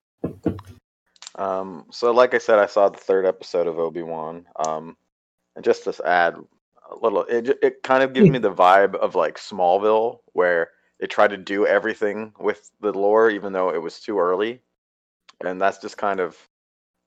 [1.35, 4.45] Um, so like I said, I saw the third episode of Obi Wan.
[4.65, 4.95] Um,
[5.55, 6.35] and just to add
[6.89, 11.07] a little, it it kind of gives me the vibe of like Smallville, where they
[11.07, 14.61] tried to do everything with the lore, even though it was too early.
[15.43, 16.37] And that's just kind of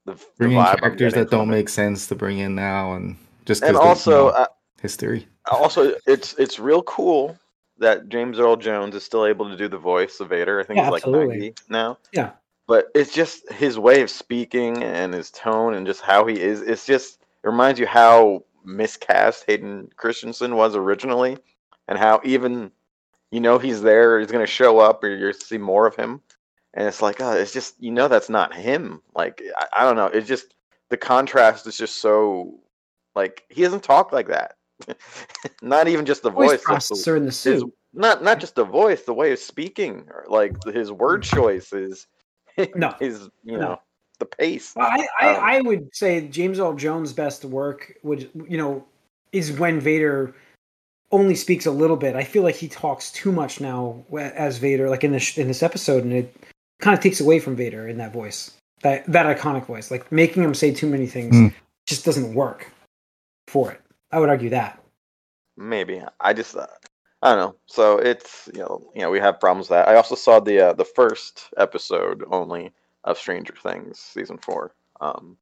[0.04, 3.16] the, the Bringing vibe I'm characters that don't make sense to bring in now, and
[3.46, 4.46] just And 'cause they, also, you know, uh,
[4.82, 5.26] history.
[5.50, 7.38] Also it's it's real cool
[7.78, 10.60] that James Earl Jones is still able to do the voice of Vader.
[10.60, 11.38] I think Yeah, he's like absolutely.
[11.38, 11.98] 90 now.
[12.12, 12.32] Yeah.
[12.66, 16.60] But it's just his way of speaking and his tone and just how he is.
[16.60, 21.38] It's just it reminds you how miscast Hayden Christensen was originally,
[21.86, 22.70] and how even
[23.30, 26.20] you know he's there, he's gonna show up, or you're see more of him,
[26.74, 29.00] and it's like, oh, it's just you know that's not him.
[29.14, 30.54] Like I, I don't know, it's just
[30.90, 32.58] the contrast is just so
[33.14, 34.57] like he doesn't talk like that.
[35.62, 37.74] not even just the Voice voice, just the- processor in the his, suit.
[37.94, 42.06] not not just the voice, the way of speaking, or like his word choice is
[42.74, 42.94] No.
[43.00, 43.58] his you No.
[43.60, 43.80] know
[44.20, 44.72] the pace.
[44.74, 48.84] Well, I, I, Um, I would say James Earl Jones' best work would you know
[49.32, 50.34] is when Vader
[51.10, 52.14] only speaks a little bit.
[52.16, 55.62] I feel like he talks too much now as Vader, like in this in this
[55.62, 56.34] episode, and it
[56.80, 59.90] kind of takes away from Vader in that voice, that that iconic voice.
[59.90, 61.54] Like making him say too many things Mm.
[61.86, 62.70] just doesn't work
[63.46, 63.80] for it.
[64.10, 64.82] I would argue that.
[65.56, 66.66] Maybe I just uh,
[67.22, 67.56] I don't know.
[67.66, 69.88] So it's you know you know we have problems that.
[69.88, 72.72] I also saw the uh, the first episode only
[73.04, 75.36] of Stranger Things season four, um,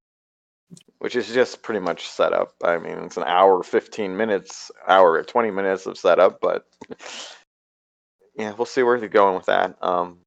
[0.98, 2.54] which is just pretty much set up.
[2.64, 6.66] I mean, it's an hour fifteen minutes, hour twenty minutes of setup, but
[8.36, 9.76] yeah, we'll see where they're going with that.
[9.82, 10.20] Um,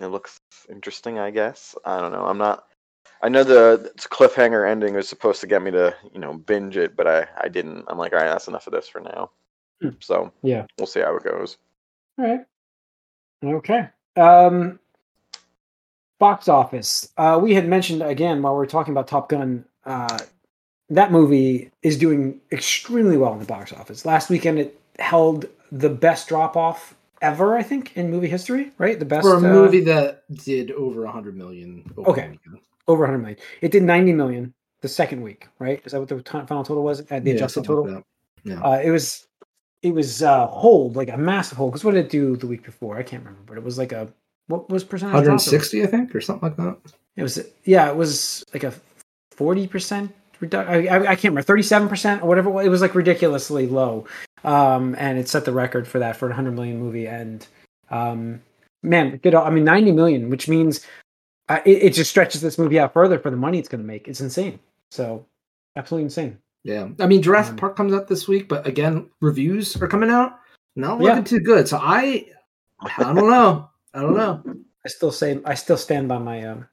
[0.00, 1.74] it looks interesting, I guess.
[1.84, 2.24] I don't know.
[2.24, 2.64] I'm not.
[3.22, 6.96] I know the cliffhanger ending was supposed to get me to, you know, binge it,
[6.96, 7.84] but I, I didn't.
[7.86, 9.30] I'm like, all right, that's enough of this for now.
[9.80, 9.90] Hmm.
[10.00, 10.66] So Yeah.
[10.78, 11.56] we'll see how it goes.
[12.18, 12.44] All right.
[13.44, 13.88] Okay.
[14.16, 14.80] Um,
[16.18, 17.08] box office.
[17.16, 19.64] Uh, we had mentioned again while we are talking about Top Gun.
[19.84, 20.18] Uh,
[20.90, 24.04] that movie is doing extremely well in the box office.
[24.04, 28.72] Last weekend, it held the best drop off ever, I think, in movie history.
[28.78, 31.84] Right, the best For a uh, movie that did over a hundred million.
[31.96, 32.38] over Okay.
[32.88, 33.38] Over 100 million.
[33.60, 35.46] It did 90 million the second week.
[35.58, 35.80] Right?
[35.84, 37.00] Is that what the t- final total was?
[37.10, 37.88] At the Yeah, adjusted total.
[37.94, 38.04] like.
[38.44, 38.60] Yeah.
[38.60, 39.26] Uh, it was
[39.82, 42.62] it was uh hold like a massive hold because what did it do the week
[42.64, 44.06] before i can't remember but it was like a
[44.46, 45.26] what was percentage drop?
[45.26, 46.76] It was- 160, I think, or something like that.
[47.16, 48.72] it was yeah it was like a
[49.36, 50.08] 40%
[50.40, 52.66] reduction I, can't remember 37% or whatever it was.
[52.66, 54.06] it was like ridiculously low
[54.44, 57.46] um and it set the record for that for a 100 million movie and
[57.90, 58.40] um
[58.82, 60.84] man good i mean 90 million which means
[61.48, 63.86] uh, it, it just stretches this movie out further for the money it's going to
[63.86, 64.58] make it's insane
[64.90, 65.24] so
[65.76, 69.74] absolutely insane Yeah, I mean Jurassic Um, Park comes out this week, but again, reviews
[69.82, 70.38] are coming out.
[70.76, 71.08] Not Yeah.
[71.10, 71.66] looking too good.
[71.68, 72.26] So I,
[72.80, 73.68] I don't know.
[73.94, 74.42] I don't know.
[74.84, 76.44] I still say I still stand by my.
[76.44, 76.68] Um,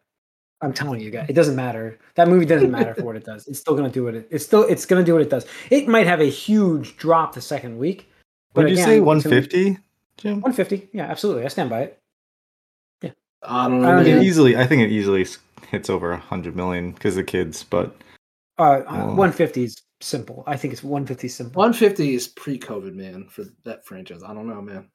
[0.61, 1.97] I'm telling you guys, it doesn't matter.
[2.15, 3.47] That movie doesn't matter for what it does.
[3.47, 4.27] It's still gonna do what it.
[4.29, 5.45] It's still it's gonna do what it does.
[5.69, 8.09] It might have a huge drop the second week.
[8.53, 8.97] What did you again, say?
[8.97, 9.77] it's One gonna- fifty,
[10.17, 10.41] Jim?
[10.41, 10.89] 150.
[10.93, 11.45] Yeah, absolutely.
[11.45, 11.98] I stand by it.
[13.43, 13.95] I don't know.
[13.97, 14.23] don't It man.
[14.23, 15.25] easily, I think it easily
[15.69, 17.63] hits over hundred million because the kids.
[17.63, 17.95] But
[18.57, 20.43] Uh, Well- 150 is simple.
[20.45, 21.59] I think it's 150 is simple.
[21.61, 24.21] 150 is pre-COVID, man, for that franchise.
[24.23, 24.89] I don't know, man.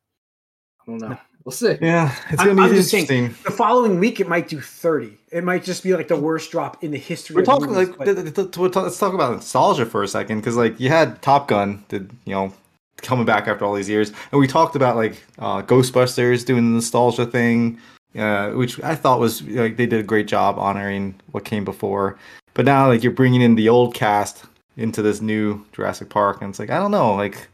[0.86, 1.16] I don't know.
[1.44, 1.76] We'll see.
[1.80, 3.34] yeah, it's I'm- gonna be I'm just saying, interesting.
[3.44, 5.18] The following week, it might do 30.
[5.30, 7.34] It might just be like the worst drop in the history.
[7.36, 10.08] We're of talking movies, like but- th- th- th- let's talk about nostalgia for a
[10.08, 12.52] second because like you had Top Gun, did you know
[12.98, 16.74] coming back after all these years, and we talked about like uh, Ghostbusters doing the
[16.76, 17.78] nostalgia thing,
[18.16, 22.18] uh, which I thought was like they did a great job honoring what came before.
[22.54, 24.44] But now like you're bringing in the old cast
[24.76, 27.48] into this new Jurassic Park, and it's like I don't know, like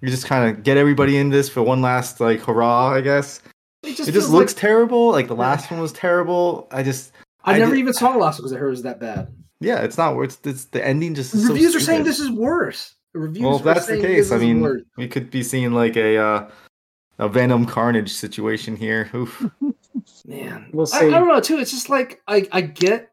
[0.00, 3.40] you just kind of get everybody in this for one last like hurrah, I guess.
[3.82, 5.10] It It just, just, looks like- terrible.
[5.10, 6.68] Like the last one was terrible.
[6.70, 7.12] I just
[7.44, 9.00] I, I never did- even saw the last one because I heard it was that
[9.00, 9.32] bad.
[9.60, 10.18] yeah, it's not.
[10.20, 11.34] It's, it's the ending just.
[11.34, 12.94] Is so Reviews are saying this is worse.
[13.14, 14.82] The Reviews Well, if that's the case, I mean, worse.
[14.96, 16.50] we could be seeing like a uh,
[17.18, 19.10] a Venom Carnage situation here.
[19.14, 19.44] Oof.
[20.26, 21.58] man, We'll I, I don't know too.
[21.58, 23.10] It's just like I I get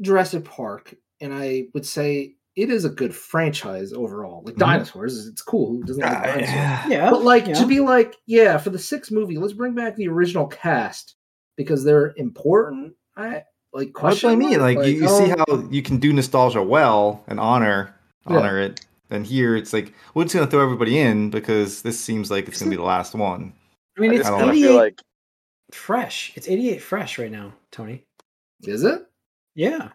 [0.00, 4.42] Jurassic Park, and I would say it is a good franchise overall.
[4.44, 4.58] Like Mhm.
[4.60, 5.70] dinosaurs, it's cool.
[5.70, 6.90] Who doesn't like dinosaurs?
[6.90, 7.54] Yeah, But like yeah.
[7.54, 11.16] to be like, yeah, for the sixth movie, let's bring back the original cast
[11.56, 12.94] because they're important.
[13.16, 14.60] I like That's what I question mean.
[14.60, 14.76] mark?
[14.76, 17.94] Like, you, you see oh, how you can do nostalgia well and honor
[18.28, 18.36] Yeah.
[18.38, 18.80] honor it.
[19.10, 22.58] And here it's like we're just gonna throw everybody in because this seems like it's
[22.60, 23.52] gonna be the last one.
[23.96, 24.98] I mean, I it's just don't kind of 88 feel like
[25.74, 26.32] fresh.
[26.36, 28.04] It's 88 fresh right now, Tony.
[28.62, 29.06] is it
[29.54, 29.90] Yeah.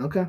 [0.00, 0.26] okay?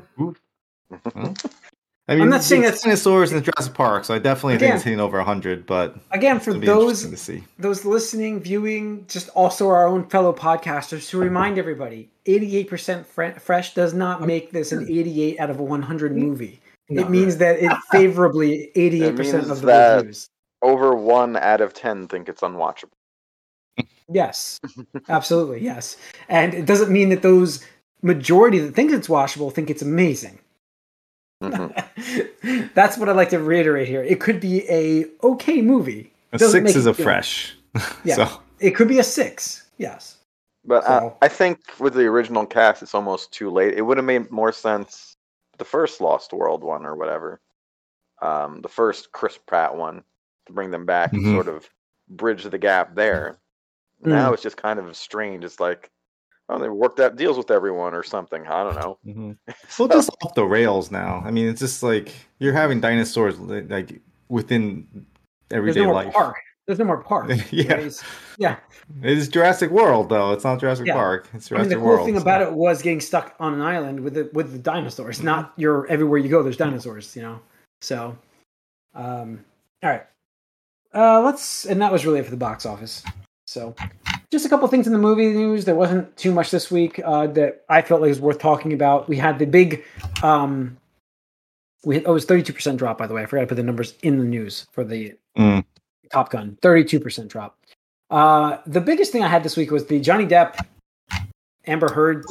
[2.08, 4.74] I mean, not saying it's that's- dinosaurs in Jurassic Park, so I definitely think Again-
[4.76, 5.64] it's hitting over hundred.
[5.64, 7.44] But Again, for those to see.
[7.58, 13.74] those listening, viewing, just also our own fellow podcasters to remind everybody, 88% fre- fresh
[13.74, 16.60] does not make this an 88 out of a 100 movie.
[16.88, 17.38] No, it means right.
[17.38, 20.28] that it favorably 88% means of the that- reviews.
[20.62, 22.90] over one out of ten think it's unwatchable.
[24.12, 24.60] Yes,
[25.08, 25.96] absolutely, yes.
[26.28, 27.64] And it doesn't mean that those
[28.02, 30.38] majority that think it's washable think it's amazing.
[31.42, 32.72] Mhm.
[32.74, 34.02] That's what I like to reiterate here.
[34.02, 36.12] It could be a okay movie.
[36.32, 37.02] A Doesn't six is a good.
[37.04, 37.56] fresh.
[38.04, 38.14] Yeah.
[38.16, 39.68] so It could be a six.
[39.78, 40.16] Yes.
[40.64, 43.74] But uh, So- I think with the original cast, it's almost too late.
[43.74, 45.14] It would have made more sense
[45.58, 47.40] the first Lost World one or whatever,
[48.22, 50.02] um, the first Chris Pratt one,
[50.46, 51.34] to bring them back and Mhm.
[51.34, 51.68] sort of
[52.08, 53.38] bridge the gap there.
[54.04, 54.08] Mm.
[54.08, 55.44] Now it's just kind of strange.
[55.44, 55.90] It's like,
[56.48, 58.46] oh, they worked out deals with everyone or something.
[58.46, 58.98] I don't know.
[59.06, 59.36] Mhm.
[59.78, 61.22] well, just off the rails now.
[61.24, 64.86] I mean, it's just like you're having dinosaurs like within
[65.48, 66.12] There's everyday no more life.
[66.14, 66.36] park.
[66.66, 67.30] There's no more park.
[67.50, 67.72] Yeah.
[67.74, 68.02] It's-
[68.38, 68.56] yeah.
[69.02, 70.32] It is Jurassic World though.
[70.32, 70.94] It's not Jurassic Yeah.
[70.94, 71.28] Park.
[71.34, 72.06] It's Jurassic I mean, the cool World.
[72.06, 75.22] thing so- about it was getting stuck on an island with the with the dinosaurs.
[75.22, 77.14] Not your everywhere you go, there's dinosaurs.
[77.16, 77.40] You know.
[77.82, 78.16] So,
[78.94, 79.44] um,
[79.82, 80.06] all right.
[80.94, 83.02] Uh, let's and that was really it for the box office.
[83.50, 83.74] So,
[84.30, 85.64] just a couple things in the movie news.
[85.64, 89.08] There wasn't too much this week uh, that I felt like was worth talking about.
[89.08, 89.82] We had the big,
[90.22, 90.76] um,
[91.84, 92.96] we oh, it was thirty two percent drop.
[92.96, 95.64] By the way, I forgot to put the numbers in the news for the Mm.
[96.12, 96.58] Top Gun.
[96.62, 97.58] Thirty two percent drop.
[98.08, 100.64] Uh, the biggest thing I had this week was the Johnny Depp
[101.66, 102.24] Amber Heard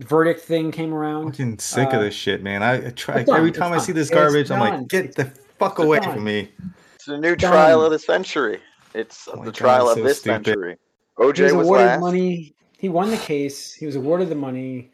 [0.00, 1.30] verdict thing came I'm around.
[1.30, 2.64] fucking sick Uh, of this shit, man.
[2.64, 4.50] I, I try it's done, every it's time I see this It's garbage.
[4.50, 4.78] I'm done.
[4.80, 6.14] like, get the fuck it's away done.
[6.14, 6.50] from me.
[6.96, 7.52] It's the new Done.
[7.52, 8.58] trial of the century.
[8.94, 10.44] It's Oh the God, trial of so this stupid.
[10.46, 10.76] century.
[11.18, 12.00] OJ was was awarded last.
[12.00, 12.54] money.
[12.78, 13.72] He won the case.
[13.72, 14.90] He was awarded the money.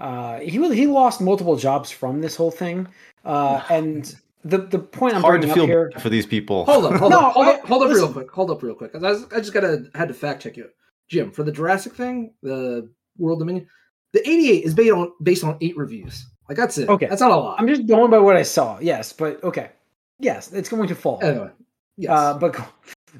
[0.00, 2.88] Uh, he was, he lost multiple jobs from this whole thing.
[3.24, 5.92] Uh, and the the point I'm Hard bringing to up feel here.
[6.00, 6.64] for these people.
[6.64, 8.30] Hold up, hold No, up, hold I- up, hold up, real quick.
[8.30, 8.92] Hold up, real quick.
[8.94, 10.68] I, was- I just gotta had to fact check you,
[11.08, 11.30] Jim.
[11.30, 13.68] For the Jurassic thing, the World Dominion,
[14.12, 16.26] the 88 is based on based on eight reviews.
[16.48, 16.88] Like that's it.
[16.88, 17.06] Okay.
[17.06, 17.60] that's not a lot.
[17.60, 18.78] I'm just going by what I saw.
[18.80, 19.70] Yes, but okay.
[20.18, 21.20] Yes, it's going to fall.
[21.22, 21.50] anyway,
[21.96, 22.10] yes.
[22.10, 22.56] Uh, but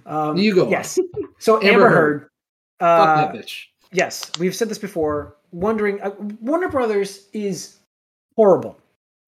[0.06, 0.70] um, You go on.
[0.70, 0.98] Yes.
[1.38, 1.96] So Amber Amber, Heard.
[2.20, 2.28] Heard.
[2.80, 3.64] Fuck Uh, that bitch.
[3.92, 5.36] yes, we've said this before.
[5.52, 7.76] Wondering, uh, Warner Brothers is
[8.36, 8.78] horrible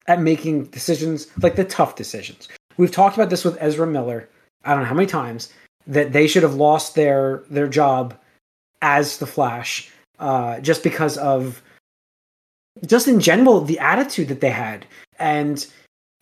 [0.07, 2.47] at making decisions, like the tough decisions.
[2.77, 4.27] We've talked about this with Ezra Miller.
[4.63, 5.53] I don't know how many times
[5.87, 8.15] that they should have lost their their job
[8.81, 11.61] as the Flash, uh, just because of
[12.85, 14.85] just in general the attitude that they had
[15.19, 15.67] and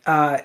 [0.05, 0.39] uh,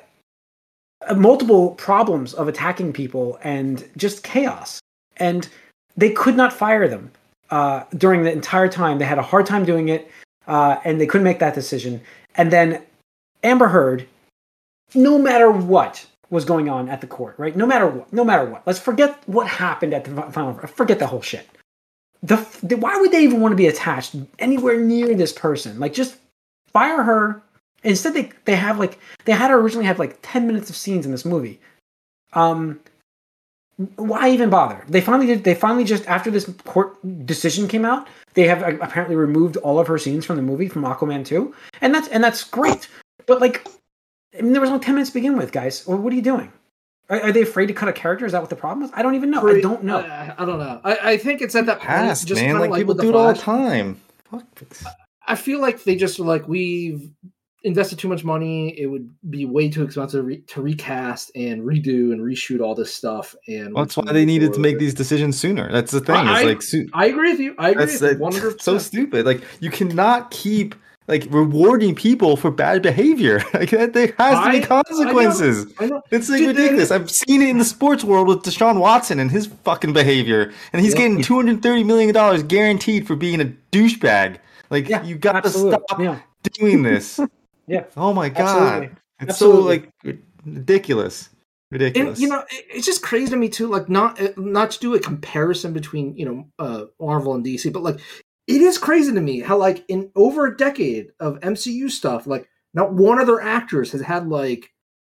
[1.17, 4.81] multiple problems of attacking people and just chaos.
[5.17, 5.49] And
[5.97, 7.11] they could not fire them
[7.51, 8.99] uh, during the entire time.
[8.99, 10.11] They had a hard time doing it,
[10.47, 12.01] uh, and they couldn't make that decision.
[12.35, 12.83] And then
[13.43, 14.07] Amber Heard,
[14.95, 17.57] no matter what was going on at the court, right?
[17.57, 18.67] No matter what, no matter what.
[18.67, 20.55] Let's forget what happened at the final.
[20.55, 21.49] Forget the whole shit.
[22.23, 25.79] The, the why would they even want to be attached anywhere near this person?
[25.79, 26.19] Like, just
[26.73, 27.43] fire her.
[27.85, 31.07] Instead, they they have like they had her originally have like ten minutes of scenes
[31.07, 31.61] in this movie.
[32.33, 32.81] Um,
[33.97, 34.85] why even bother?
[34.89, 35.45] They finally did.
[35.45, 39.79] They finally just after this court decision came out, they have uh, apparently removed all
[39.79, 42.89] of her scenes from the movie from Aquaman two, and that's and that's great.
[43.27, 43.67] But like,
[44.37, 45.87] I mean, there was only ten minutes to begin with, guys.
[45.87, 46.53] Well, what are you doing?
[47.09, 48.27] Are, are they afraid to cut a character?
[48.27, 48.91] Is that what the problem is?
[48.95, 49.47] I don't even know.
[49.49, 49.99] I don't know.
[50.01, 50.81] I, I don't know.
[50.83, 51.89] I, I think it's at that point.
[51.89, 52.57] Past, just man.
[52.57, 54.01] kinda Like, people do it all the time.
[54.31, 54.45] Fuck.
[54.61, 54.85] it's-
[55.27, 57.11] I feel like they just like we've
[57.65, 58.79] invested too much money.
[58.79, 62.95] It would be way too expensive re- to recast and redo and reshoot all this
[62.95, 63.35] stuff.
[63.49, 64.79] And Well, that's why they needed to make it.
[64.79, 65.71] these decisions sooner.
[65.73, 66.15] That's the thing.
[66.17, 67.55] I- It's like su- I agree with you.
[67.59, 67.85] I agree.
[67.87, 68.19] that's with you.
[68.25, 68.61] 100%.
[68.63, 69.27] so stupid.
[69.27, 70.75] Like you cannot keep
[71.09, 73.43] like rewarding people for bad behavior.
[73.55, 74.67] Like that, there has to I- be know.
[74.67, 75.73] consequences.
[75.81, 76.03] I know.
[76.11, 76.91] It's like Dude, they- ridiculous.
[76.93, 80.81] I've seen it in the sports world with Deshaun Watson and his fucking behavior, and
[80.83, 80.99] he's Yeah.
[81.01, 84.37] getting two hundred thirty million dollars guaranteed for being a douchebag.
[84.71, 86.19] Like Yeah, you got to stop Yeah.
[86.61, 87.19] doing this.
[87.69, 87.85] Yeah.
[87.97, 88.87] Oh my god, Absolutely.
[89.21, 89.61] it's Absolutely.
[89.61, 91.29] so like ridiculous,
[91.71, 92.19] ridiculous.
[92.19, 93.67] And you know, it- it's just crazy to me too.
[93.69, 97.73] Like, not uh, not to do a comparison between you know uh, Marvel and DC,
[97.73, 97.99] but like,
[98.47, 102.49] it is crazy to me how like in over a decade of MCU stuff, like
[102.75, 104.71] not one of their actors has had like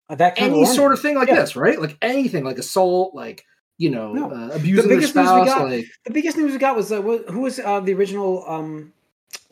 [0.08, 1.36] Uh, that kind any of sort of thing like Yeah.
[1.40, 1.80] this, right?
[1.80, 3.44] Like anything, like assault, like
[3.78, 4.30] you know, No.
[4.30, 7.00] uh, abusing their biggest news we got- like The biggest news we got was uh,
[7.00, 8.92] who was uh, the original um,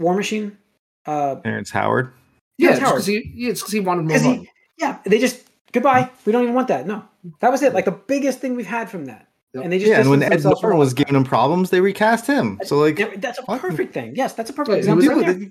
[0.00, 0.58] War Machine?
[1.06, 2.12] Uh, Terrence Howard.
[2.58, 4.50] Yeah, Terrence it's because he, yeah, he wanted more 'Cause he- money.
[4.78, 6.10] yeah, they just goodbye.
[6.26, 6.86] We don't even want that.
[6.86, 7.04] No,
[7.40, 7.72] that was it.
[7.72, 9.28] Like the biggest thing we've had from that.
[9.54, 9.64] Yep.
[9.64, 12.26] And they just Yeah, and when Ed themselves Norton was giving him problems, they recast
[12.26, 12.60] him.
[12.64, 13.60] So like, that's a What?
[13.62, 14.12] perfect thing.
[14.14, 15.22] Yes, that's a perfect Wait, who example.
[15.24, 15.48] right there.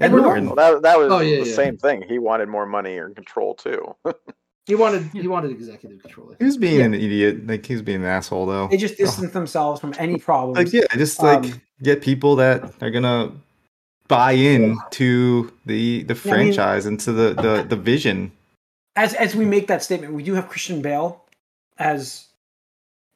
[0.00, 0.46] Ed Edward Norton.
[0.46, 1.54] Well, that that was Oh, yeah, the yeah.
[1.54, 2.02] same thing.
[2.08, 3.94] He wanted more money or control too.
[4.66, 6.30] He wanted he wanted executive control.
[6.32, 6.84] I He was being Yeah.
[6.86, 7.46] an idiot.
[7.46, 8.68] Like he was being an asshole though.
[8.68, 10.56] They just distanced themselves from any problems.
[10.56, 13.32] Like yeah, just like Um, get people that are gonna
[14.08, 18.32] buy in to the the Yeah, I mean- franchise and to the the the vision.
[18.96, 21.22] As as we make that statement, we do have Christian Bale
[21.78, 22.26] as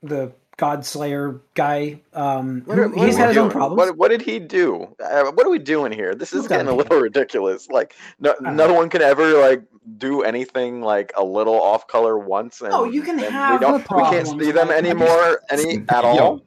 [0.03, 2.01] the God Slayer guy.
[2.14, 3.51] Um, What are- what he's had his own doing?
[3.53, 3.79] problems.
[3.79, 4.88] What, what did he do?
[5.01, 6.16] Uh, what are we doing here?
[6.16, 7.68] This is getting a little ridiculous.
[7.68, 9.62] Like no, don't no one can ever like
[9.98, 12.61] do anything like a little off color once.
[12.61, 13.87] And, Oh, you can and have we don't.
[13.88, 16.42] the We can't see them like, I just- anymore any at Yo, all.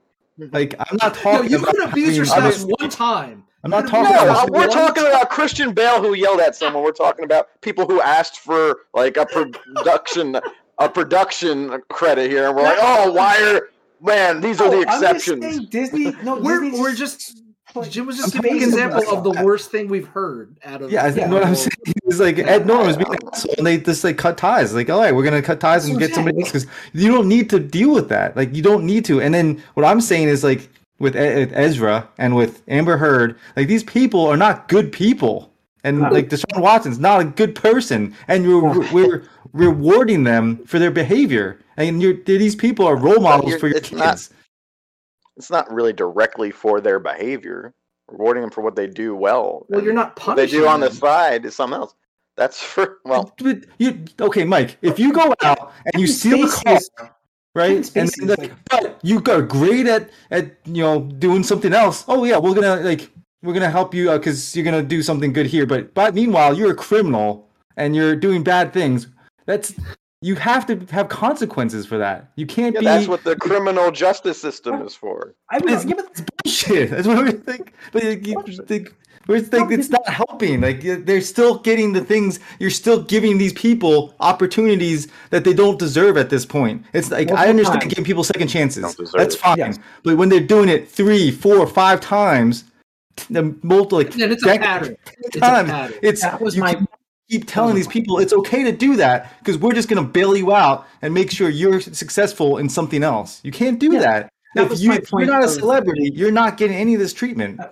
[0.51, 3.43] Like I'm not No, talking you about could abuse yourself I mean, one time.
[3.63, 6.83] I'm not talking No, about we're talking about Christian Bale who yelled at someone.
[6.83, 10.37] We're talking about people who asked for like a production,
[10.79, 13.69] a production credit here, and we're like, oh, why are
[14.01, 14.41] man?
[14.41, 15.43] These are the No, I'm just exceptions.
[15.43, 16.15] saying Disney.
[16.23, 17.43] No, We're Disney we're just
[17.89, 20.91] Jim was just I'm giving an example of the worst thing we've heard out of
[20.91, 21.29] Yeah, I Yeah.
[21.29, 21.69] what I'm saying
[22.07, 24.73] is like Ed Norton was being an asshole, and they just like cut ties.
[24.73, 27.29] Like, all right, we're gonna cut ties and That's get somebody else because you don't
[27.29, 28.35] need to deal with that.
[28.35, 29.21] Like, you don't need to.
[29.21, 30.67] And then what I'm saying is like
[31.01, 35.51] with, E- with Ezra and with Amber Heard, like these people are not good people,
[35.83, 36.09] and No.
[36.09, 41.59] like Deshaun Watson's not a good person, and you're we're rewarding them for their behavior,
[41.77, 43.99] and you're these people are role models for your it's kids.
[44.01, 44.29] not-
[45.37, 47.73] It's not really directly for their behavior.
[48.09, 49.65] Rewarding them for what they do well.
[49.69, 50.31] Well, you're not punishing.
[50.31, 51.95] What they punishing do on the side is something else.
[52.35, 53.33] That's for well.
[53.41, 54.77] But you okay, Mike?
[54.81, 56.89] If you go out and you steal a car, is-
[57.55, 57.83] right?
[57.83, 61.73] Kevin And then, like, like- but you got great at at you know doing something
[61.73, 62.05] else.
[62.07, 63.09] Oh yeah, we're gonna like
[63.43, 65.65] we're gonna help you uh, because you're gonna do something good here.
[65.65, 69.07] But but meanwhile, you're a criminal and you're doing bad things.
[69.45, 69.73] That's
[70.23, 72.31] you have to have consequences for that.
[72.35, 72.85] You can't Yeah, be.
[72.85, 75.33] that's what the criminal justice system is for.
[75.49, 76.89] I would, It's, yeah, but it's bullshit.
[76.91, 77.73] That's what we think.
[77.91, 78.93] But you, you think,
[79.27, 80.61] we're think No, it's not helping.
[80.61, 82.39] Like they're still getting the things.
[82.59, 86.85] You're still giving these people opportunities that they don't deserve at this point.
[86.93, 88.95] It's like I understand giving people second chances.
[89.13, 89.57] That's fine.
[89.57, 89.79] Yes.
[90.03, 92.65] But when they're doing it three, four, five times,
[93.29, 94.97] the multiple like And it's a decades pattern.
[95.19, 95.99] It's a times, pattern.
[96.01, 96.75] it's that was you my.
[96.75, 96.89] keep-
[97.29, 100.35] keep telling these people it's okay to do that because we're just going to bail
[100.35, 103.39] you out and make sure you're successful in something else.
[103.41, 104.29] You can't do Yeah, that.
[104.55, 106.99] that if was you, my if you're not a celebrity, you're not getting any of
[106.99, 107.61] this treatment.
[107.61, 107.69] Uh,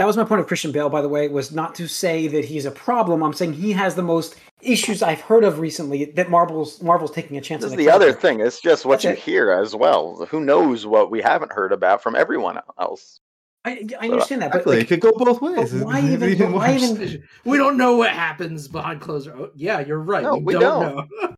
[0.00, 2.46] That was my point of Christian Bale, by the way, was not to say that
[2.46, 3.22] he's a problem.
[3.22, 7.36] I'm saying he has the most issues I've heard of recently that Marvel's Marvel's taking
[7.36, 7.78] a chance This on.
[7.78, 8.40] is a the other thing.
[8.40, 9.18] It's just what That's you it.
[9.18, 10.24] hear as well.
[10.30, 13.20] Who knows what we haven't heard about from everyone else?
[13.66, 14.76] I, I understand that, but Exactly.
[14.78, 15.74] like, it could go both ways.
[15.74, 19.38] why even- but why even- We don't know what happens behind closed doors.
[19.38, 20.22] Oh, yeah, you're right.
[20.22, 20.96] No, we, we don't, don't.
[20.96, 21.06] know.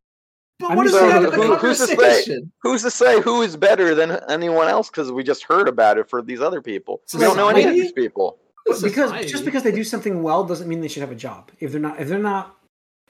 [0.60, 1.96] but I'm what just does that saying have that in the who- who's to say?
[1.96, 2.52] conversation?
[2.62, 4.88] Who's to say who is better than anyone else?
[4.88, 7.02] Because we just heard about it for these other people.
[7.12, 8.38] We don't know any of these people.
[8.66, 9.28] Because Society.
[9.28, 11.50] just because they do something well doesn't mean they should have a job.
[11.60, 12.56] If they're not, if they're not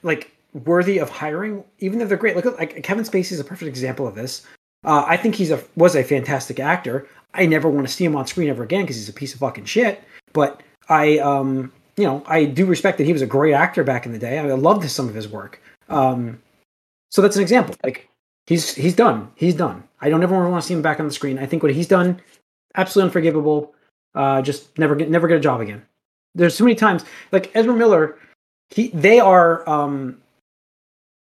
[0.02, 3.68] like worthy of hiring, even if they're great, look like Kevin Spacey is a perfect
[3.68, 4.46] example of this.
[4.84, 7.08] Uh, I think he's a was a fantastic actor.
[7.34, 9.40] I never want to see him on screen ever again because he's a piece of
[9.40, 10.02] fucking shit.
[10.32, 14.06] But I, um, you know, I do respect that he was a great actor back
[14.06, 14.38] in the day.
[14.38, 15.60] I loved some of his work.
[15.88, 16.40] Um,
[17.10, 17.74] so that's an example.
[17.84, 18.08] Like
[18.46, 19.30] he's he's done.
[19.34, 19.84] He's done.
[20.00, 21.38] I don't ever want to see him back on the screen.
[21.38, 22.20] I think what he's done,
[22.74, 23.74] absolutely unforgivable.
[24.14, 25.82] Uh, just never get never get a job again.
[26.34, 28.18] There's so many times like Ezra Miller.
[28.70, 30.22] He they are um,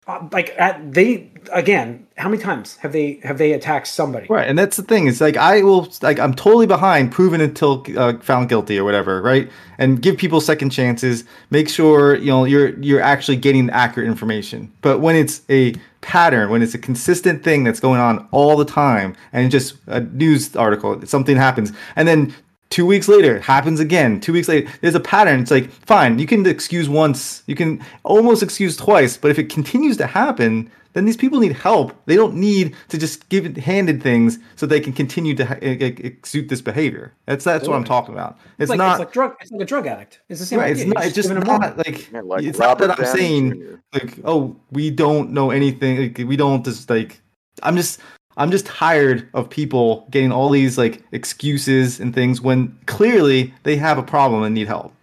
[0.09, 2.07] uh, like at they again.
[2.17, 4.25] How many times have they have they attacked somebody?
[4.27, 5.07] Right, and that's the thing.
[5.07, 9.21] It's like I will, like I'm totally behind proven until uh, found guilty or whatever,
[9.21, 9.51] right?
[9.77, 11.25] And give people second chances.
[11.51, 14.73] Make sure you know you're you're actually getting accurate information.
[14.81, 18.65] But when it's a pattern, when it's a consistent thing that's going on all the
[18.65, 22.33] time, and just a news article, something happens, and then
[22.69, 24.19] Two weeks later, it happens again.
[24.19, 25.41] Two weeks later, there's a pattern.
[25.41, 29.49] It's like, fine, you can excuse once, you can almost excuse twice, but if it
[29.49, 31.93] continues to happen, then these people need help.
[32.05, 35.57] They don't need to just give it handed things so they can continue to ha-
[35.61, 37.13] exude this behavior.
[37.25, 38.37] That's that's what I'm talking about.
[38.57, 39.35] It's, like not it's like drug.
[39.39, 40.19] It's like a drug addict.
[40.29, 40.59] It's the same.
[40.59, 40.75] right.
[40.75, 41.05] It's not.
[41.05, 43.75] It's just giving them not like, Yeah, like it's not that I'm Downey saying Jr..
[43.93, 46.01] like oh we don't know anything.
[46.01, 47.21] Like, we don't just like
[47.61, 47.99] I'm just
[48.39, 53.75] I'm just tired of people getting all these like excuses and things when clearly they
[53.75, 54.93] have a problem and need help.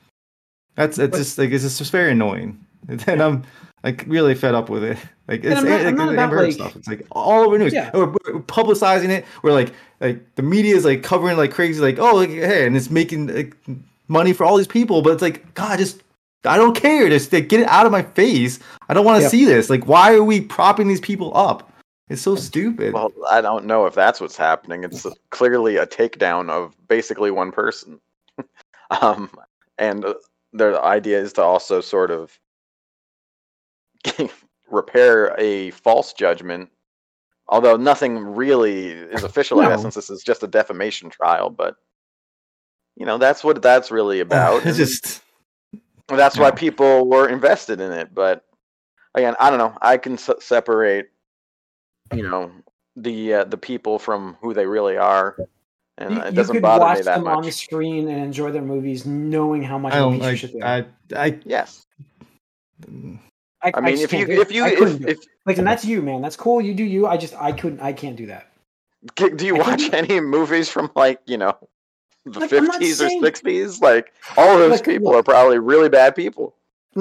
[0.75, 2.59] That's it's just like it's just very annoying.
[3.07, 3.43] And I'm
[3.85, 4.97] like really fed up with it.
[5.29, 6.77] Like it's I'm not- like, I'm not about, like- stuff.
[6.77, 7.73] It's like all over news.
[7.73, 7.91] Yeah.
[7.93, 9.25] We're, we're publicizing it.
[9.43, 11.81] We're like like the media is like covering like crazy.
[11.81, 13.57] Like oh like, hey, and it's making like,
[14.09, 15.03] money for all these people.
[15.03, 16.03] But it's like God, just
[16.45, 17.09] I don't care.
[17.11, 18.61] Just like, get it out of my face.
[18.89, 19.31] I don't want to Yep.
[19.31, 19.69] see this.
[19.69, 21.71] Like why are we propping these people up?
[22.09, 22.93] It's so stupid.
[22.95, 24.85] Well, I don't know if that's what's happening.
[24.85, 28.01] It's clearly a takedown of basically one person.
[29.03, 29.31] um,
[29.79, 30.15] and uh,
[30.53, 32.39] the idea is to also sort of
[34.71, 36.71] repair a false judgment.
[37.49, 39.77] Although nothing really is official No.
[39.77, 41.77] since this is just a defamation trial, but
[42.97, 44.67] you know that's what that's really about.
[44.67, 45.23] it's just
[46.09, 48.13] that's why people were invested in it.
[48.15, 48.45] But
[49.15, 49.77] again, I don't know.
[49.81, 51.11] I can s- separate,
[52.15, 52.51] you know,
[52.97, 55.37] the uh, the people from who they really are,
[55.99, 58.51] and You, it doesn't could bother watch me that them on the screen and enjoy
[58.53, 60.85] their movies, knowing how much I of a don't piece of like.
[60.85, 61.21] shit they.
[61.21, 61.39] I I.
[61.45, 61.87] Yes,
[63.63, 65.67] I, I mean, just if can't you if you couldn't if, do if like, and
[65.67, 66.23] that's you, man.
[66.23, 66.61] That's cool.
[66.61, 67.07] You do you.
[67.07, 67.81] I just I couldn't.
[67.81, 68.49] I can't do that.
[69.17, 71.57] do you I watch couldn't- any movies from like you know
[72.25, 73.81] the Like, fifties or saying- sixties?
[73.81, 76.55] Like all of those Like, people look- are probably really bad people.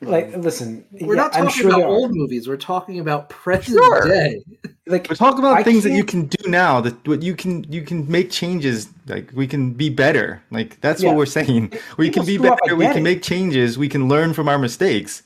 [0.00, 2.46] like, listen, We're yeah, not I'm talking sure about old movies.
[2.48, 4.06] We're talking about present Sure.
[4.08, 4.42] day.
[4.86, 6.80] Like, We're talking about I things that you can't- do now.
[6.80, 8.88] That what you can you can make changes.
[9.06, 10.42] Like we can be better.
[10.50, 11.08] Like that's Yeah.
[11.10, 11.74] what we're saying.
[11.98, 12.76] We People can be screw up, I better.
[12.76, 13.76] We can make changes.
[13.76, 15.22] We can learn from our mistakes.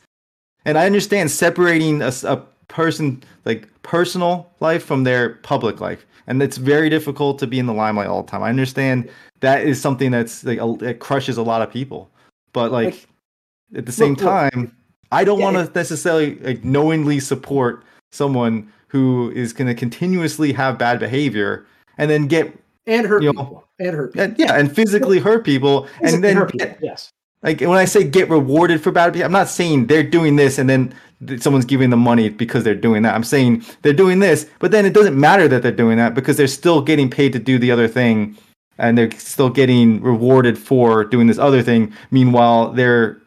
[0.64, 6.56] And I understand separating a person like personal life from their public life, and it's
[6.56, 8.42] very difficult to be in the limelight all the time.
[8.42, 9.08] I understand
[9.40, 12.10] that is something that's like a, that crushes a lot of people.
[12.52, 13.06] But like, Like,
[13.76, 14.40] at the same look, look.
[14.52, 14.76] time,
[15.12, 20.52] I don't Yeah, want to necessarily like knowingly support someone who is going to continuously
[20.52, 21.66] have bad behavior
[21.98, 22.52] and then get
[22.86, 23.64] And hurt You know, people.
[23.78, 24.24] And hurt people.
[24.24, 27.10] and, yeah and physically hurt people and then hurt people, get, yes.
[27.42, 30.58] like when I say get rewarded for bad behavior, I'm not saying they're doing this
[30.58, 30.94] and then
[31.38, 33.14] someone's giving them money because they're doing that.
[33.14, 36.36] I'm saying they're doing this, but then it doesn't matter that they're doing that because
[36.36, 38.36] they're still getting paid to do the other thing
[38.78, 41.92] and they're still getting rewarded for doing this other thing.
[42.10, 43.21] Meanwhile, they're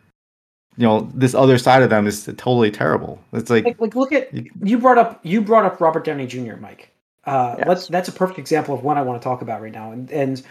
[0.77, 3.19] you know, this other side of them is totally terrible.
[3.33, 6.27] It's like, Like, like look at You- you brought up you brought up Robert Downey
[6.27, 6.55] Jr.
[6.57, 6.91] Mike.
[7.25, 7.67] Uh, Yes.
[7.67, 10.11] let's that's a perfect example of what I want to talk about right now, and
[10.11, 10.41] and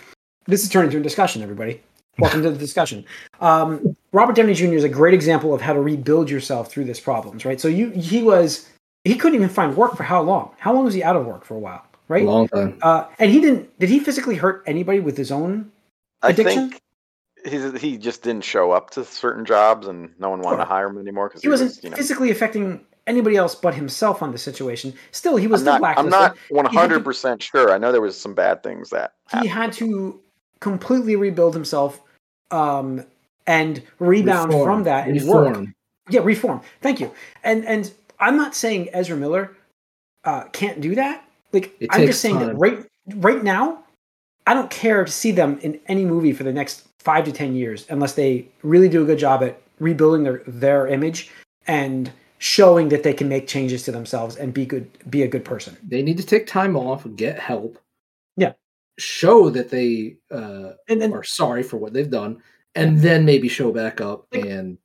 [0.46, 1.40] this is turning into a discussion.
[1.42, 1.80] Everybody,
[2.18, 3.04] welcome to the discussion.
[3.40, 4.74] Um, Robert Downey Jr.
[4.74, 7.60] is a great example of how to rebuild yourself through this problems, right?
[7.60, 8.68] So you he was
[9.04, 10.50] he couldn't even find work for how long?
[10.58, 12.24] How long was he out of work for a while, right?
[12.24, 12.78] Long time.
[12.82, 13.78] Uh, and he didn't.
[13.78, 15.70] Did he physically hurt anybody with his own?
[16.22, 16.70] I Addiction?
[16.70, 16.80] think
[17.44, 20.88] he's, he just didn't show up to certain jobs, and no one wanted to hire
[20.88, 24.32] him anymore because He wasn't was, you know, physically affecting anybody else but himself on
[24.32, 24.94] the situation.
[25.12, 27.72] Still, he was I'm still not, I'm not 100 percent sure.
[27.72, 30.20] I know there was some bad things that he had to
[30.60, 32.00] completely rebuild himself
[32.50, 33.04] um,
[33.46, 34.66] and rebound Reform.
[34.66, 35.66] from that and work.
[36.10, 36.60] Yeah, reform.
[36.80, 37.12] Thank you.
[37.42, 39.56] And and I'm not saying Ezra Miller
[40.24, 41.24] uh, can't do that.
[41.52, 42.84] Like It I'm just saying that right
[43.14, 43.84] right now,
[44.46, 47.54] I don't care to see them in any movie for the next five to ten
[47.54, 51.30] years unless they really do a good job at rebuilding their their image
[51.66, 55.44] and showing that they can make changes to themselves and be good be a good
[55.44, 55.76] person.
[55.86, 57.78] They need to take time off, get help.
[58.36, 58.52] Yeah.
[58.98, 62.42] Show that they uh, And and, are sorry for what they've done,
[62.74, 64.78] and then maybe show back up and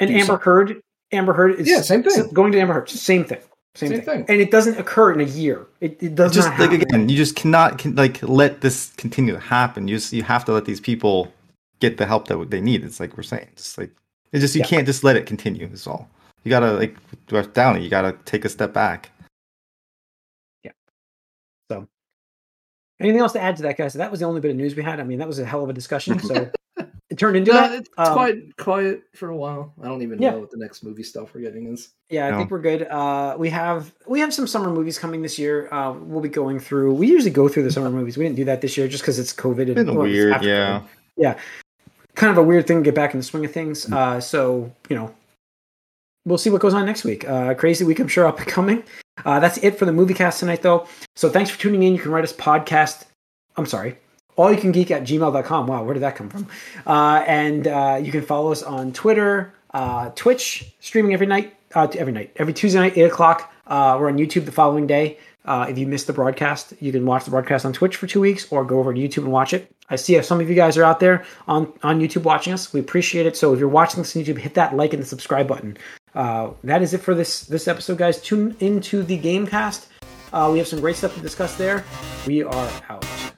[0.00, 0.44] and Amber something.
[0.44, 2.30] Heard, Amber Heard is Yeah, same thing.
[2.32, 3.40] Going to Amber Heard, same thing.
[3.74, 4.04] Same, Same thing.
[4.04, 4.24] thing.
[4.28, 5.66] And it doesn't occur in a year.
[5.80, 6.86] It, it does just not like happen.
[6.86, 9.86] again, you just cannot can, like let this continue to happen.
[9.86, 11.32] You just, you have to let these people
[11.80, 12.84] get the help that they need.
[12.84, 13.90] It's like we're saying, just like
[14.32, 14.66] it's just you Yeah.
[14.66, 15.66] can't just let it continue.
[15.66, 16.08] That's all.
[16.44, 16.96] You gotta like
[17.30, 19.10] with Downey, you gotta take a step back.
[20.64, 20.72] Yeah.
[21.70, 21.86] So,
[23.00, 23.92] anything else to add to that, guys?
[23.92, 25.00] So that was the only bit of news we had.
[25.00, 26.18] I mean, that was a hell of a discussion.
[26.20, 26.50] So
[27.10, 27.72] it turned into No, that.
[27.80, 29.74] it's Um, quiet, quiet for a while.
[29.82, 30.30] I don't even Yeah.
[30.30, 31.90] know what the next movie stuff we're getting is.
[32.08, 32.38] Yeah, I No.
[32.38, 32.82] think we're good.
[32.84, 35.68] Uh, we have we have some summer movies coming this year.
[35.72, 36.94] Uh, we'll be going through.
[36.94, 38.16] We usually go through the summer movies.
[38.16, 39.66] We didn't do that this year just because it's COVID.
[39.66, 40.80] And, Been well, it's weird, yeah.
[40.80, 40.84] COVID.
[41.16, 41.38] yeah.
[42.20, 43.90] Kind of a weird thing to get back in the swing of things.
[43.90, 45.14] Uh, so you know,
[46.26, 47.26] we'll see what goes on next week.
[47.26, 48.84] Uh, crazy week, I'm sure, up and coming.
[49.24, 50.86] Uh, that's it for the movie cast tonight, though.
[51.16, 51.94] So thanks for tuning in.
[51.94, 53.06] You can write us podcast.
[53.56, 53.96] I'm sorry,
[54.36, 55.66] All you can geek at gmail.com.
[55.66, 56.46] Wow, where did that come from?
[56.86, 61.88] Uh, and uh, you can follow us on Twitter, uh, Twitch, streaming every night, uh,
[61.96, 63.50] every night, every Tuesday night, 8 o'clock.
[63.66, 65.16] Uh, we're on YouTube the following day.
[65.46, 68.20] Uh, if you missed the broadcast, you can watch the broadcast on Twitch for two
[68.20, 69.74] weeks or go over to YouTube and watch it.
[69.90, 72.72] I see if some of you guys are out there on, on YouTube watching us.
[72.72, 73.36] We appreciate it.
[73.36, 75.76] So if you're watching this on YouTube, hit that like and the subscribe button.
[76.14, 78.20] Uh, that is it for this this episode, guys.
[78.20, 79.86] Tune into the Gamecast.
[80.32, 81.84] Uh, we have some great stuff to discuss there.
[82.26, 83.29] We are out.